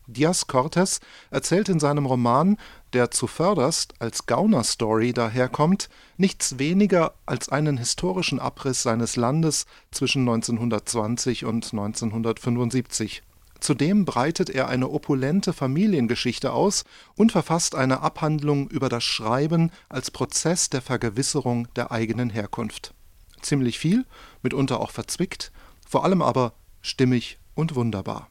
Díaz 0.07 0.49
Cortés 0.49 0.99
erzählt 1.31 1.69
in 1.69 1.79
seinem 1.79 2.05
Roman, 2.05 2.57
der 2.91 3.11
zuvörderst 3.11 3.93
als 3.99 4.25
Gauner-Story 4.25 5.13
daherkommt, 5.13 5.87
nichts 6.17 6.59
weniger 6.59 7.13
als 7.25 7.47
einen 7.47 7.77
historischen 7.77 8.41
Abriss 8.41 8.83
seines 8.83 9.15
Landes 9.15 9.67
zwischen 9.89 10.27
1920 10.27 11.45
und 11.45 11.63
1975 11.71 13.23
Zudem 13.63 14.03
breitet 14.03 14.49
er 14.49 14.67
eine 14.67 14.89
opulente 14.89 15.53
Familiengeschichte 15.53 16.51
aus 16.51 16.83
und 17.15 17.31
verfasst 17.31 17.75
eine 17.75 18.01
Abhandlung 18.01 18.67
über 18.69 18.89
das 18.89 19.05
Schreiben 19.05 19.71
als 19.87 20.11
Prozess 20.11 20.69
der 20.69 20.81
Vergewisserung 20.81 21.73
der 21.77 21.89
eigenen 21.89 22.29
Herkunft. 22.29 22.93
Ziemlich 23.41 23.79
viel, 23.79 24.03
mitunter 24.41 24.81
auch 24.81 24.91
verzwickt, 24.91 25.53
vor 25.87 26.03
allem 26.03 26.21
aber 26.21 26.55
stimmig 26.81 27.39
und 27.55 27.73
wunderbar. 27.73 28.29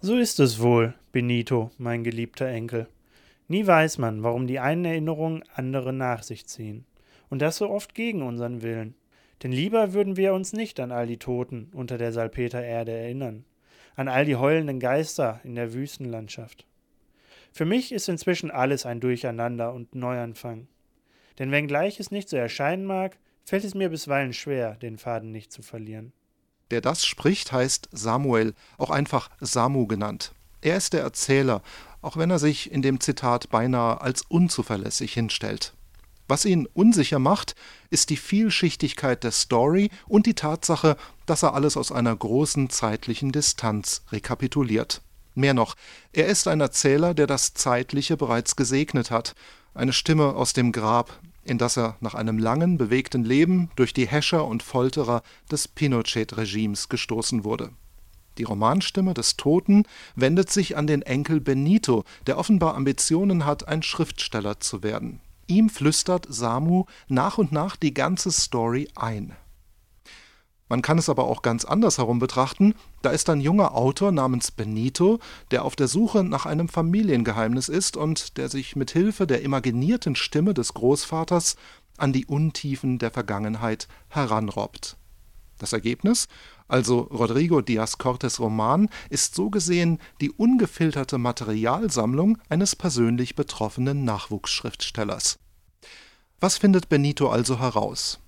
So 0.00 0.16
ist 0.16 0.40
es 0.40 0.60
wohl, 0.60 0.94
Benito, 1.12 1.70
mein 1.76 2.02
geliebter 2.02 2.46
Enkel. 2.46 2.88
Nie 3.48 3.66
weiß 3.66 3.98
man, 3.98 4.22
warum 4.22 4.46
die 4.46 4.60
einen 4.60 4.86
Erinnerungen 4.86 5.44
andere 5.54 5.92
nach 5.92 6.22
sich 6.22 6.46
ziehen. 6.46 6.86
Und 7.28 7.42
das 7.42 7.58
so 7.58 7.68
oft 7.68 7.94
gegen 7.94 8.22
unseren 8.22 8.62
Willen. 8.62 8.94
Denn 9.42 9.52
lieber 9.52 9.92
würden 9.92 10.16
wir 10.16 10.32
uns 10.32 10.54
nicht 10.54 10.80
an 10.80 10.90
all 10.90 11.06
die 11.06 11.18
Toten 11.18 11.68
unter 11.74 11.98
der 11.98 12.14
Salpetererde 12.14 12.92
erinnern, 12.92 13.44
an 14.00 14.08
all 14.08 14.24
die 14.24 14.36
heulenden 14.36 14.80
Geister 14.80 15.40
in 15.44 15.56
der 15.56 15.74
Wüstenlandschaft. 15.74 16.64
Für 17.52 17.66
mich 17.66 17.92
ist 17.92 18.08
inzwischen 18.08 18.50
alles 18.50 18.86
ein 18.86 18.98
Durcheinander 18.98 19.74
und 19.74 19.94
Neuanfang. 19.94 20.68
Denn 21.38 21.50
wenngleich 21.50 22.00
es 22.00 22.10
nicht 22.10 22.30
so 22.30 22.38
erscheinen 22.38 22.86
mag, 22.86 23.18
fällt 23.44 23.62
es 23.62 23.74
mir 23.74 23.90
bisweilen 23.90 24.32
schwer, 24.32 24.76
den 24.76 24.96
Faden 24.96 25.32
nicht 25.32 25.52
zu 25.52 25.60
verlieren. 25.60 26.14
Der 26.70 26.80
das 26.80 27.04
spricht, 27.04 27.52
heißt 27.52 27.90
Samuel, 27.92 28.54
auch 28.78 28.88
einfach 28.88 29.28
Samu 29.38 29.86
genannt. 29.86 30.32
Er 30.62 30.78
ist 30.78 30.94
der 30.94 31.02
Erzähler, 31.02 31.60
auch 32.00 32.16
wenn 32.16 32.30
er 32.30 32.38
sich 32.38 32.72
in 32.72 32.80
dem 32.80 33.00
Zitat 33.00 33.50
beinahe 33.50 34.00
als 34.00 34.22
unzuverlässig 34.22 35.12
hinstellt. 35.12 35.74
Was 36.30 36.44
ihn 36.44 36.68
unsicher 36.74 37.18
macht, 37.18 37.56
ist 37.90 38.08
die 38.08 38.16
Vielschichtigkeit 38.16 39.24
der 39.24 39.32
Story 39.32 39.90
und 40.06 40.26
die 40.26 40.34
Tatsache, 40.34 40.96
dass 41.26 41.42
er 41.42 41.54
alles 41.54 41.76
aus 41.76 41.90
einer 41.90 42.14
großen 42.14 42.70
zeitlichen 42.70 43.32
Distanz 43.32 44.04
rekapituliert. 44.12 45.02
Mehr 45.34 45.54
noch, 45.54 45.74
er 46.12 46.28
ist 46.28 46.46
ein 46.46 46.60
Erzähler, 46.60 47.14
der 47.14 47.26
das 47.26 47.54
Zeitliche 47.54 48.16
bereits 48.16 48.54
gesegnet 48.54 49.10
hat, 49.10 49.34
eine 49.74 49.92
Stimme 49.92 50.36
aus 50.36 50.52
dem 50.52 50.70
Grab, 50.70 51.18
in 51.42 51.58
das 51.58 51.76
er 51.76 51.96
nach 51.98 52.14
einem 52.14 52.38
langen, 52.38 52.78
bewegten 52.78 53.24
Leben 53.24 53.68
durch 53.74 53.92
die 53.92 54.06
Häscher 54.06 54.44
und 54.44 54.62
Folterer 54.62 55.24
des 55.50 55.66
Pinochet-Regimes 55.66 56.88
gestoßen 56.88 57.42
wurde. 57.42 57.70
Die 58.38 58.44
Romanstimme 58.44 59.14
des 59.14 59.36
Toten 59.36 59.82
wendet 60.14 60.48
sich 60.48 60.76
an 60.76 60.86
den 60.86 61.02
Enkel 61.02 61.40
Benito, 61.40 62.04
der 62.28 62.38
offenbar 62.38 62.76
Ambitionen 62.76 63.46
hat, 63.46 63.66
ein 63.66 63.82
Schriftsteller 63.82 64.60
zu 64.60 64.84
werden. 64.84 65.18
Ihm 65.50 65.68
flüstert 65.68 66.26
Samu 66.28 66.84
nach 67.08 67.36
und 67.36 67.50
nach 67.50 67.74
die 67.74 67.92
ganze 67.92 68.30
Story 68.30 68.88
ein. 68.94 69.34
Man 70.68 70.80
kann 70.80 70.96
es 70.96 71.08
aber 71.08 71.24
auch 71.24 71.42
ganz 71.42 71.64
anders 71.64 71.98
herum 71.98 72.20
betrachten. 72.20 72.74
Da 73.02 73.10
ist 73.10 73.28
ein 73.28 73.40
junger 73.40 73.74
Autor 73.74 74.12
namens 74.12 74.52
Benito, 74.52 75.18
der 75.50 75.64
auf 75.64 75.74
der 75.74 75.88
Suche 75.88 76.22
nach 76.22 76.46
einem 76.46 76.68
Familiengeheimnis 76.68 77.68
ist 77.68 77.96
und 77.96 78.36
der 78.36 78.48
sich 78.48 78.76
mit 78.76 78.92
Hilfe 78.92 79.26
der 79.26 79.42
imaginierten 79.42 80.14
Stimme 80.14 80.54
des 80.54 80.72
Großvaters 80.74 81.56
an 81.98 82.12
die 82.12 82.26
Untiefen 82.26 83.00
der 83.00 83.10
Vergangenheit 83.10 83.88
heranrobbt. 84.08 84.96
Das 85.58 85.72
Ergebnis, 85.72 86.28
also 86.70 87.00
Rodrigo 87.00 87.60
Diaz 87.60 87.98
Cortes 87.98 88.40
Roman, 88.40 88.88
ist 89.10 89.34
so 89.34 89.50
gesehen 89.50 89.98
die 90.20 90.30
ungefilterte 90.30 91.18
Materialsammlung 91.18 92.38
eines 92.48 92.76
persönlich 92.76 93.34
betroffenen 93.34 94.04
Nachwuchsschriftstellers. 94.04 95.38
Was 96.40 96.56
findet 96.56 96.88
Benito 96.88 97.28
also 97.28 97.58
heraus? 97.58 98.20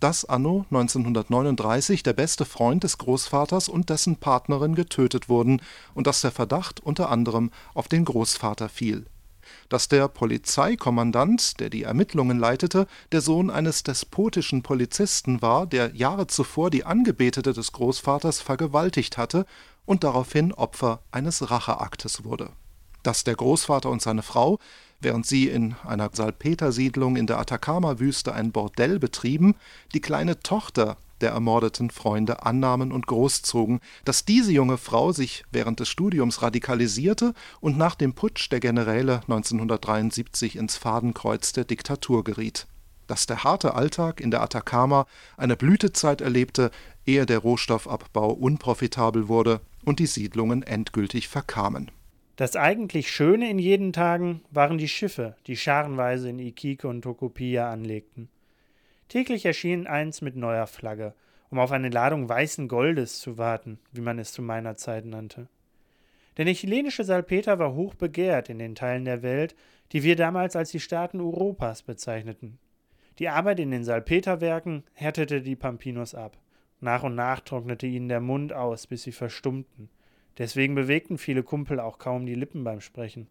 dass 0.00 0.24
anno 0.24 0.64
1939 0.70 2.02
der 2.02 2.12
beste 2.12 2.44
Freund 2.44 2.84
des 2.84 2.98
Großvaters 2.98 3.68
und 3.68 3.90
dessen 3.90 4.16
Partnerin 4.16 4.74
getötet 4.74 5.28
wurden 5.28 5.60
und 5.94 6.06
dass 6.06 6.20
der 6.20 6.30
Verdacht 6.30 6.80
unter 6.80 7.10
anderem 7.10 7.50
auf 7.74 7.88
den 7.88 8.04
Großvater 8.04 8.68
fiel. 8.68 9.06
Dass 9.68 9.88
der 9.88 10.08
Polizeikommandant, 10.08 11.60
der 11.60 11.70
die 11.70 11.82
Ermittlungen 11.82 12.38
leitete, 12.38 12.86
der 13.12 13.20
Sohn 13.20 13.50
eines 13.50 13.82
despotischen 13.82 14.62
Polizisten 14.62 15.42
war, 15.42 15.66
der 15.66 15.94
Jahre 15.94 16.26
zuvor 16.26 16.70
die 16.70 16.84
Angebetete 16.84 17.52
des 17.52 17.72
Großvaters 17.72 18.40
vergewaltigt 18.40 19.18
hatte 19.18 19.46
und 19.86 20.04
daraufhin 20.04 20.52
Opfer 20.52 21.00
eines 21.10 21.50
Racheaktes 21.50 22.24
wurde. 22.24 22.50
Dass 23.02 23.24
der 23.24 23.36
Großvater 23.36 23.90
und 23.90 24.02
seine 24.02 24.22
Frau 24.22 24.58
während 25.00 25.26
sie 25.26 25.48
in 25.48 25.74
einer 25.84 26.10
Salpetersiedlung 26.12 27.16
in 27.16 27.26
der 27.26 27.38
Atacama-Wüste 27.38 28.32
ein 28.32 28.52
Bordell 28.52 28.98
betrieben, 28.98 29.54
die 29.94 30.00
kleine 30.00 30.40
Tochter 30.40 30.96
der 31.20 31.30
ermordeten 31.30 31.90
Freunde 31.90 32.44
annahmen 32.44 32.92
und 32.92 33.06
großzogen, 33.06 33.80
dass 34.04 34.24
diese 34.24 34.52
junge 34.52 34.78
Frau 34.78 35.12
sich 35.12 35.44
während 35.52 35.80
des 35.80 35.88
Studiums 35.88 36.42
radikalisierte 36.42 37.34
und 37.60 37.76
nach 37.76 37.94
dem 37.94 38.14
Putsch 38.14 38.50
der 38.50 38.60
Generäle 38.60 39.20
1973 39.22 40.56
ins 40.56 40.76
Fadenkreuz 40.76 41.52
der 41.52 41.64
Diktatur 41.64 42.24
geriet, 42.24 42.66
dass 43.06 43.26
der 43.26 43.44
harte 43.44 43.74
Alltag 43.74 44.20
in 44.20 44.30
der 44.30 44.42
Atacama 44.42 45.06
eine 45.36 45.56
Blütezeit 45.56 46.20
erlebte, 46.20 46.70
ehe 47.06 47.26
der 47.26 47.38
Rohstoffabbau 47.38 48.30
unprofitabel 48.30 49.28
wurde 49.28 49.60
und 49.84 49.98
die 49.98 50.06
Siedlungen 50.06 50.62
endgültig 50.62 51.28
verkamen 51.28 51.90
das 52.38 52.54
eigentlich 52.54 53.10
Schöne 53.10 53.50
in 53.50 53.58
jeden 53.58 53.92
Tagen 53.92 54.42
waren 54.52 54.78
die 54.78 54.86
Schiffe, 54.86 55.34
die 55.48 55.56
scharenweise 55.56 56.30
in 56.30 56.38
Iquique 56.38 56.86
und 56.86 57.02
Tocopilla 57.02 57.68
anlegten. 57.68 58.28
Täglich 59.08 59.46
erschien 59.46 59.86
eins 59.86 60.20
mit 60.20 60.36
neuer 60.36 60.66
Flagge, 60.66 61.14
um 61.50 61.58
auf 61.58 61.72
eine 61.72 61.88
Ladung 61.88 62.28
weißen 62.28 62.68
Goldes 62.68 63.20
zu 63.20 63.38
warten, 63.38 63.78
wie 63.92 64.02
man 64.02 64.18
es 64.18 64.32
zu 64.32 64.42
meiner 64.42 64.76
Zeit 64.76 65.06
nannte. 65.06 65.48
Denn 66.36 66.46
der 66.46 66.54
chilenische 66.54 67.04
Salpeter 67.04 67.58
war 67.58 67.74
hoch 67.74 67.94
begehrt 67.94 68.48
in 68.48 68.58
den 68.58 68.74
Teilen 68.74 69.04
der 69.04 69.22
Welt, 69.22 69.56
die 69.92 70.02
wir 70.02 70.14
damals 70.14 70.56
als 70.56 70.70
die 70.70 70.80
Staaten 70.80 71.20
Europas 71.20 71.82
bezeichneten. 71.82 72.58
Die 73.18 73.28
Arbeit 73.28 73.58
in 73.58 73.70
den 73.70 73.82
Salpeterwerken 73.82 74.84
härtete 74.92 75.40
die 75.40 75.56
Pampinos 75.56 76.14
ab. 76.14 76.38
Nach 76.80 77.02
und 77.02 77.16
nach 77.16 77.40
trocknete 77.40 77.86
ihnen 77.86 78.08
der 78.08 78.20
Mund 78.20 78.52
aus, 78.52 78.86
bis 78.86 79.02
sie 79.02 79.12
verstummten. 79.12 79.88
Deswegen 80.36 80.76
bewegten 80.76 81.18
viele 81.18 81.42
Kumpel 81.42 81.80
auch 81.80 81.98
kaum 81.98 82.26
die 82.26 82.36
Lippen 82.36 82.62
beim 82.62 82.80
Sprechen. 82.80 83.26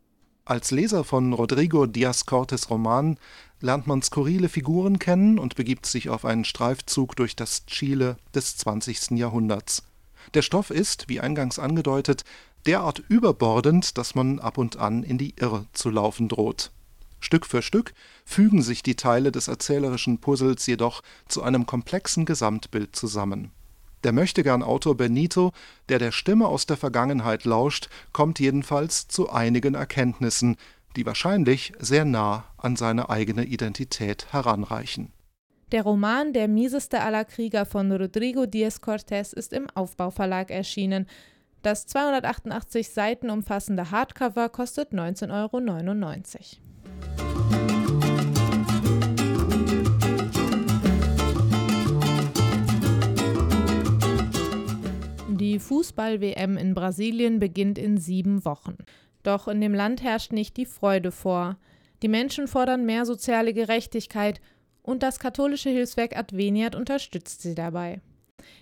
Als 0.47 0.71
Leser 0.71 1.03
von 1.03 1.33
Rodrigo 1.33 1.87
Diaz 1.87 2.25
Cortes 2.25 2.69
Roman 2.69 3.19
lernt 3.59 3.85
man 3.85 4.01
skurrile 4.01 4.47
Figuren 4.47 4.97
kennen 4.97 5.39
und 5.39 5.55
begibt 5.55 5.85
sich 5.85 6.07
auf 6.07 6.23
einen 6.23 6.45
Streifzug 6.45 7.17
durch 7.17 7.35
das 7.35 7.65
Chile 7.65 8.15
des 8.33 8.55
20. 8.55 9.11
Jahrhunderts. 9.17 9.83
Der 10.35 10.41
Stoff 10.41 10.69
ist, 10.69 11.09
wie 11.09 11.19
eingangs 11.19 11.59
angedeutet, 11.59 12.23
derart 12.65 13.03
überbordend, 13.09 13.97
dass 13.97 14.15
man 14.15 14.39
ab 14.39 14.57
und 14.57 14.77
an 14.77 15.03
in 15.03 15.17
die 15.17 15.33
Irre 15.37 15.65
zu 15.73 15.89
laufen 15.89 16.29
droht. 16.29 16.71
Stück 17.19 17.45
für 17.45 17.61
Stück 17.61 17.93
fügen 18.23 18.61
sich 18.61 18.81
die 18.81 18.95
Teile 18.95 19.33
des 19.33 19.49
erzählerischen 19.49 20.19
Puzzles 20.19 20.65
jedoch 20.65 21.03
zu 21.27 21.43
einem 21.43 21.65
komplexen 21.65 22.23
Gesamtbild 22.23 22.95
zusammen. 22.95 23.51
Der 24.03 24.11
Möchtegern-Autor 24.13 24.95
Benito, 24.95 25.51
der 25.89 25.99
der 25.99 26.11
Stimme 26.11 26.47
aus 26.47 26.65
der 26.65 26.77
Vergangenheit 26.77 27.45
lauscht, 27.45 27.89
kommt 28.13 28.39
jedenfalls 28.39 29.07
zu 29.07 29.29
einigen 29.29 29.73
Erkenntnissen, 29.73 30.55
die 30.95 31.05
wahrscheinlich 31.05 31.73
sehr 31.79 32.05
nah 32.05 32.45
an 32.57 32.75
seine 32.75 33.09
eigene 33.09 33.45
Identität 33.45 34.31
heranreichen. 34.31 35.11
Der 35.71 35.83
Roman 35.83 36.31
Der 36.31 36.47
mieseste 36.47 37.01
aller 37.01 37.25
Krieger 37.25 37.65
von 37.65 37.91
Rodrigo 37.91 38.45
Diaz 38.45 38.77
Cortés 38.77 39.33
ist 39.33 39.51
im 39.51 39.69
Aufbauverlag 39.71 40.49
erschienen. 40.49 41.07
Das 41.61 41.87
288 41.87 42.89
Seiten 42.89 43.29
umfassende 43.29 43.91
Hardcover 43.91 44.47
kostet 44.47 44.93
19,99 44.93 45.31
Euro. 45.33 46.66
Die 55.37 55.59
Fußball-WM 55.59 56.57
in 56.57 56.73
Brasilien 56.73 57.37
beginnt 57.37 57.77
in 57.77 57.97
sieben 57.97 58.43
Wochen. 58.43 58.77
Doch 59.21 59.47
in 59.47 59.61
dem 59.61 59.75
Land 59.75 60.01
herrscht 60.01 60.31
nicht 60.31 60.57
die 60.57 60.65
Freude 60.65 61.11
vor. 61.11 61.57
Die 62.01 62.07
Menschen 62.07 62.47
fordern 62.47 62.87
mehr 62.87 63.05
soziale 63.05 63.53
Gerechtigkeit 63.53 64.41
und 64.81 65.03
das 65.03 65.19
katholische 65.19 65.69
Hilfswerk 65.69 66.17
Adveniat 66.17 66.75
unterstützt 66.75 67.43
sie 67.43 67.53
dabei. 67.53 68.01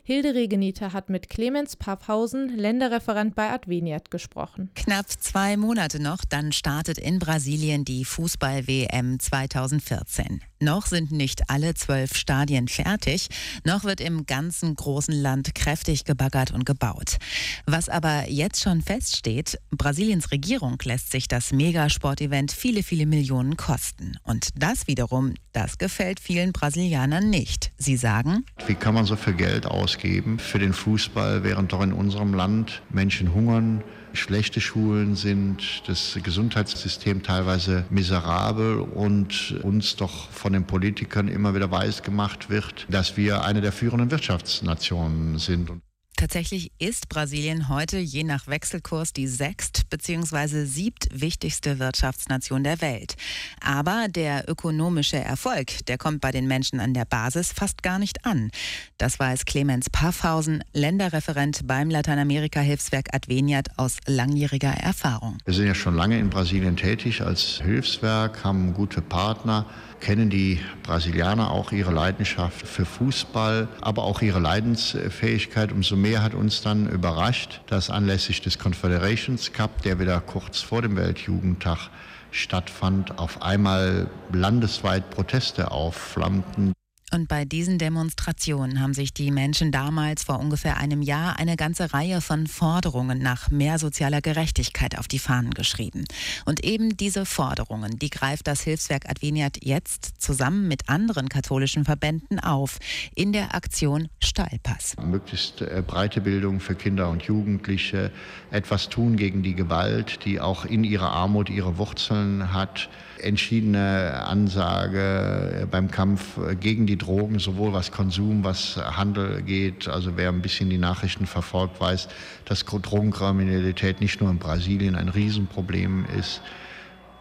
Hilde 0.03 0.35
Regeniter 0.35 0.93
hat 0.93 1.09
mit 1.09 1.29
Clemens 1.29 1.75
Paffhausen, 1.75 2.49
Länderreferent 2.55 3.35
bei 3.35 3.49
Adveniat, 3.51 4.11
gesprochen. 4.11 4.69
Knapp 4.75 5.09
zwei 5.09 5.57
Monate 5.57 6.01
noch, 6.01 6.19
dann 6.23 6.51
startet 6.51 6.97
in 6.97 7.19
Brasilien 7.19 7.85
die 7.85 8.05
Fußball-WM 8.05 9.19
2014. 9.19 10.41
Noch 10.61 10.85
sind 10.85 11.11
nicht 11.11 11.49
alle 11.49 11.73
zwölf 11.73 12.15
Stadien 12.15 12.67
fertig, 12.67 13.27
noch 13.65 13.83
wird 13.83 13.99
im 13.99 14.25
ganzen 14.25 14.75
großen 14.75 15.13
Land 15.13 15.53
kräftig 15.53 16.05
gebaggert 16.05 16.51
und 16.51 16.65
gebaut. 16.65 17.17
Was 17.65 17.89
aber 17.89 18.29
jetzt 18.29 18.61
schon 18.61 18.81
feststeht, 18.81 19.59
Brasiliens 19.71 20.31
Regierung 20.31 20.77
lässt 20.83 21.11
sich 21.11 21.27
das 21.27 21.51
Megasportevent 21.51 22.51
viele, 22.51 22.83
viele 22.83 23.05
Millionen 23.05 23.57
kosten. 23.57 24.17
Und 24.23 24.49
das 24.55 24.87
wiederum, 24.87 25.33
das 25.51 25.77
gefällt 25.77 26.19
vielen 26.19 26.53
Brasilianern 26.53 27.29
nicht. 27.29 27.71
Sie 27.77 27.97
sagen, 27.97 28.45
wie 28.65 28.75
kann 28.75 28.93
man 28.93 29.05
so 29.05 29.15
viel 29.15 29.33
Geld 29.33 29.65
ausgeben 29.75 30.39
für 30.39 30.59
den 30.59 30.73
Fußball, 30.73 31.43
während 31.43 31.73
doch 31.73 31.81
in 31.81 31.93
unserem 31.93 32.33
Land 32.33 32.81
Menschen 32.89 33.33
hungern, 33.33 33.83
schlechte 34.13 34.61
Schulen 34.61 35.15
sind, 35.15 35.83
das 35.87 36.17
Gesundheitssystem 36.23 37.21
teilweise 37.21 37.85
miserabel 37.89 38.79
und 38.79 39.55
uns 39.63 39.95
doch 39.95 40.29
von 40.31 40.53
den 40.53 40.65
Politikern 40.65 41.27
immer 41.27 41.53
wieder 41.53 41.69
weiß 41.69 42.01
gemacht 42.01 42.49
wird, 42.49 42.87
dass 42.89 43.17
wir 43.17 43.43
eine 43.43 43.61
der 43.61 43.71
führenden 43.71 44.11
Wirtschaftsnationen 44.11 45.37
sind. 45.37 45.69
Tatsächlich 46.17 46.71
ist 46.79 47.09
Brasilien 47.09 47.67
heute 47.67 47.97
je 47.97 48.23
nach 48.23 48.47
Wechselkurs 48.47 49.11
die 49.11 49.27
sechst- 49.27 49.89
bzw. 49.89 50.63
siebtwichtigste 50.63 51.77
Wirtschaftsnation 51.77 52.63
der 52.63 52.79
Welt. 52.79 53.15
Aber 53.59 54.07
der 54.07 54.49
ökonomische 54.49 55.17
Erfolg, 55.17 55.85
der 55.87 55.97
kommt 55.97 56.21
bei 56.21 56.31
den 56.31 56.47
Menschen 56.47 56.79
an 56.79 56.93
der 56.93 57.03
Basis 57.03 57.51
fast 57.51 57.83
gar 57.83 57.99
nicht 57.99 58.25
an. 58.25 58.49
Das 58.97 59.19
weiß 59.19 59.43
Clemens 59.43 59.89
Paffhausen, 59.89 60.63
Länderreferent 60.73 61.67
beim 61.67 61.89
Lateinamerika-Hilfswerk 61.89 63.13
Adveniat 63.13 63.77
aus 63.77 63.97
langjähriger 64.07 64.71
Erfahrung. 64.71 65.37
Wir 65.43 65.53
sind 65.53 65.67
ja 65.67 65.75
schon 65.75 65.95
lange 65.95 66.17
in 66.17 66.29
Brasilien 66.29 66.77
tätig 66.77 67.21
als 67.21 67.61
Hilfswerk, 67.61 68.45
haben 68.45 68.73
gute 68.73 69.01
Partner 69.01 69.65
kennen 70.05 70.29
die 70.29 70.59
Brasilianer 70.83 71.49
auch 71.49 71.71
ihre 71.71 71.91
Leidenschaft 71.91 72.67
für 72.67 72.85
Fußball, 72.85 73.67
aber 73.81 74.03
auch 74.03 74.21
ihre 74.21 74.37
Leidensfähigkeit. 74.37 75.71
Umso 75.71 75.95
mehr 75.95 76.21
hat 76.21 76.35
uns 76.35 76.61
dann 76.61 76.87
überrascht, 76.87 77.61
dass 77.65 77.89
anlässlich 77.89 78.39
des 78.39 78.59
Confederations 78.59 79.51
Cup, 79.51 79.81
der 79.81 79.97
wieder 79.97 80.21
kurz 80.21 80.61
vor 80.61 80.83
dem 80.83 80.95
Weltjugendtag 80.95 81.89
stattfand, 82.29 83.17
auf 83.17 83.41
einmal 83.41 84.07
landesweit 84.31 85.09
Proteste 85.09 85.71
aufflammten. 85.71 86.73
Und 87.11 87.27
bei 87.27 87.45
diesen 87.45 87.77
Demonstrationen 87.77 88.81
haben 88.81 88.95
sich 88.95 89.13
die 89.13 89.29
Menschen 89.29 89.71
damals 89.71 90.23
vor 90.23 90.39
ungefähr 90.39 90.77
einem 90.77 91.03
Jahr 91.03 91.37
eine 91.37 91.55
ganze 91.55 91.93
Reihe 91.93 92.19
von 92.19 92.47
Forderungen 92.47 93.19
nach 93.19 93.51
mehr 93.51 93.77
sozialer 93.77 94.21
Gerechtigkeit 94.21 94.97
auf 94.97 95.07
die 95.07 95.19
Fahnen 95.19 95.53
geschrieben. 95.53 96.05
Und 96.45 96.63
eben 96.63 96.97
diese 96.97 97.25
Forderungen, 97.25 97.99
die 97.99 98.09
greift 98.09 98.47
das 98.47 98.61
Hilfswerk 98.61 99.07
Adveniat 99.07 99.63
jetzt 99.63 100.19
zusammen 100.19 100.67
mit 100.67 100.89
anderen 100.89 101.29
katholischen 101.29 101.85
Verbänden 101.85 102.39
auf 102.39 102.79
in 103.13 103.33
der 103.33 103.53
Aktion 103.53 104.09
Steilpass. 104.19 104.95
Möglichst 104.97 105.61
äh, 105.61 105.83
breite 105.85 106.21
Bildung 106.21 106.59
für 106.59 106.75
Kinder 106.75 107.09
und 107.09 107.23
Jugendliche, 107.23 108.11
etwas 108.49 108.89
tun 108.89 109.15
gegen 109.15 109.43
die 109.43 109.53
Gewalt, 109.53 110.25
die 110.25 110.41
auch 110.41 110.65
in 110.65 110.83
ihrer 110.83 111.11
Armut 111.11 111.49
ihre 111.49 111.77
Wurzeln 111.77 112.51
hat 112.51 112.89
entschiedene 113.25 114.23
Ansage 114.25 115.67
beim 115.69 115.89
Kampf 115.89 116.39
gegen 116.59 116.85
die 116.85 116.97
Drogen, 116.97 117.39
sowohl 117.39 117.73
was 117.73 117.91
Konsum, 117.91 118.43
was 118.43 118.77
Handel 118.77 119.41
geht. 119.41 119.87
Also 119.87 120.15
wer 120.15 120.29
ein 120.29 120.41
bisschen 120.41 120.69
die 120.69 120.77
Nachrichten 120.77 121.25
verfolgt, 121.25 121.81
weiß, 121.81 122.07
dass 122.45 122.65
Drogenkriminalität 122.65 124.01
nicht 124.01 124.21
nur 124.21 124.29
in 124.29 124.37
Brasilien 124.37 124.95
ein 124.95 125.09
Riesenproblem 125.09 126.05
ist. 126.17 126.41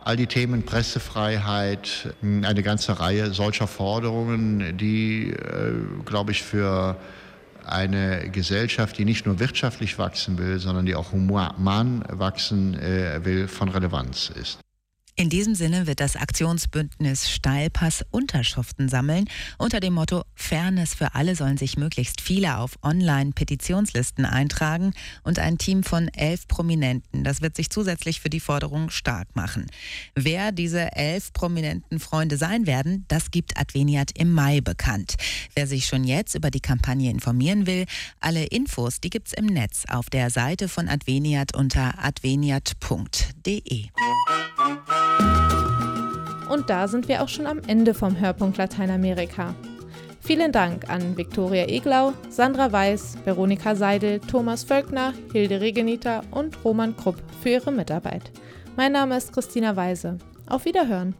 All 0.05 0.17
die 0.17 0.27
Themen 0.27 0.65
Pressefreiheit, 0.65 2.15
eine 2.23 2.63
ganze 2.63 3.01
Reihe 3.01 3.33
solcher 3.33 3.67
Forderungen, 3.67 4.77
die, 4.77 5.31
äh, 5.31 5.73
glaube 6.05 6.33
ich, 6.33 6.43
für 6.43 6.99
eine 7.65 8.29
Gesellschaft, 8.31 8.99
die 8.99 9.07
nicht 9.07 9.27
nur 9.27 9.41
wirtschaftlich 9.41 9.99
wachsen 9.99 10.37
will, 10.39 10.59
sondern 10.59 10.85
die 10.87 10.95
auch 10.95 11.13
human 11.13 12.05
wachsen 12.11 12.75
äh, 12.75 13.25
will, 13.25 13.49
von 13.49 13.71
Relevanz 13.71 14.31
ist. 14.39 14.59
In 15.17 15.31
diesem 15.31 15.55
Sinne 15.55 15.87
wird 15.87 16.01
das 16.01 16.17
Aktionsbündnis 16.17 17.31
Steilpass 17.31 18.05
Unterschriften 18.11 18.89
sammeln. 18.89 19.27
Unter 19.59 19.79
dem 19.79 19.93
Motto 19.93 20.25
Fairness 20.35 20.93
für 20.95 21.15
alle 21.15 21.37
sollen 21.37 21.57
sich 21.57 21.77
möglichst 21.77 22.21
viele 22.21 22.59
auf 22.59 22.77
Online-Petitionslisten 22.83 24.25
eintragen 24.25 24.93
und 25.23 25.39
ein 25.39 25.57
Team 25.57 25.85
von 25.85 26.09
elf 26.09 26.49
Prominenten. 26.49 27.23
Das 27.23 27.43
wird 27.43 27.55
sich 27.55 27.71
zusätzlich 27.71 28.21
für 28.21 28.29
die 28.29 28.41
Forderung 28.41 28.91
stark 28.91 29.37
machen. 29.37 29.67
Wer 30.17 30.51
diese 30.51 30.97
elf 30.97 31.33
prominenten 31.33 32.01
Freunde 32.01 32.37
sein 32.37 32.67
werden, 32.67 33.05
das 33.07 33.31
gibt 33.31 33.57
Adveniat 33.57 34.11
im 34.19 34.33
Mai 34.33 34.63
bekannt. 34.63 35.15
Wer 35.55 35.69
sich 35.69 35.87
schon 35.87 36.03
jetzt 36.03 36.35
über 36.35 36.51
die 36.51 36.61
Kampagne 36.61 37.13
informieren 37.13 37.69
will, 37.69 37.85
alle 38.19 38.47
Infos, 38.47 39.01
die 39.01 39.11
gibt's 39.11 39.33
im 39.33 39.47
Netz 39.47 39.85
auf 39.89 40.11
der 40.11 40.31
Seite 40.31 40.69
von 40.69 40.89
Adveniat 40.89 41.55
unter 41.55 42.03
adveniat.de. 42.05 43.85
Und 46.49 46.69
da 46.71 46.89
sind 46.89 47.09
wir 47.09 47.23
auch 47.23 47.29
schon 47.29 47.47
am 47.47 47.61
Ende 47.67 47.95
vom 47.95 48.19
Hörpunkt 48.19 48.59
Lateinamerika. 48.59 49.55
Vielen 50.21 50.53
Dank 50.53 50.89
an 50.89 51.17
Viktoria 51.17 51.67
Eglau, 51.69 52.13
Sandra 52.31 52.73
Weiß, 52.73 53.19
Veronika 53.25 53.75
Seidel, 53.75 54.21
Thomas 54.21 54.65
Völkner, 54.65 55.13
Hilde 55.33 55.61
Regeniter 55.61 56.23
und 56.31 56.65
Roman 56.65 56.97
Krupp 56.97 57.17
für 57.43 57.51
ihre 57.51 57.73
Mitarbeit. 57.73 58.31
Mein 58.77 58.93
Name 58.93 59.17
ist 59.17 59.33
Christina 59.33 59.77
Weise. 59.77 60.19
Auf 60.47 60.65
Wiederhören! 60.65 61.15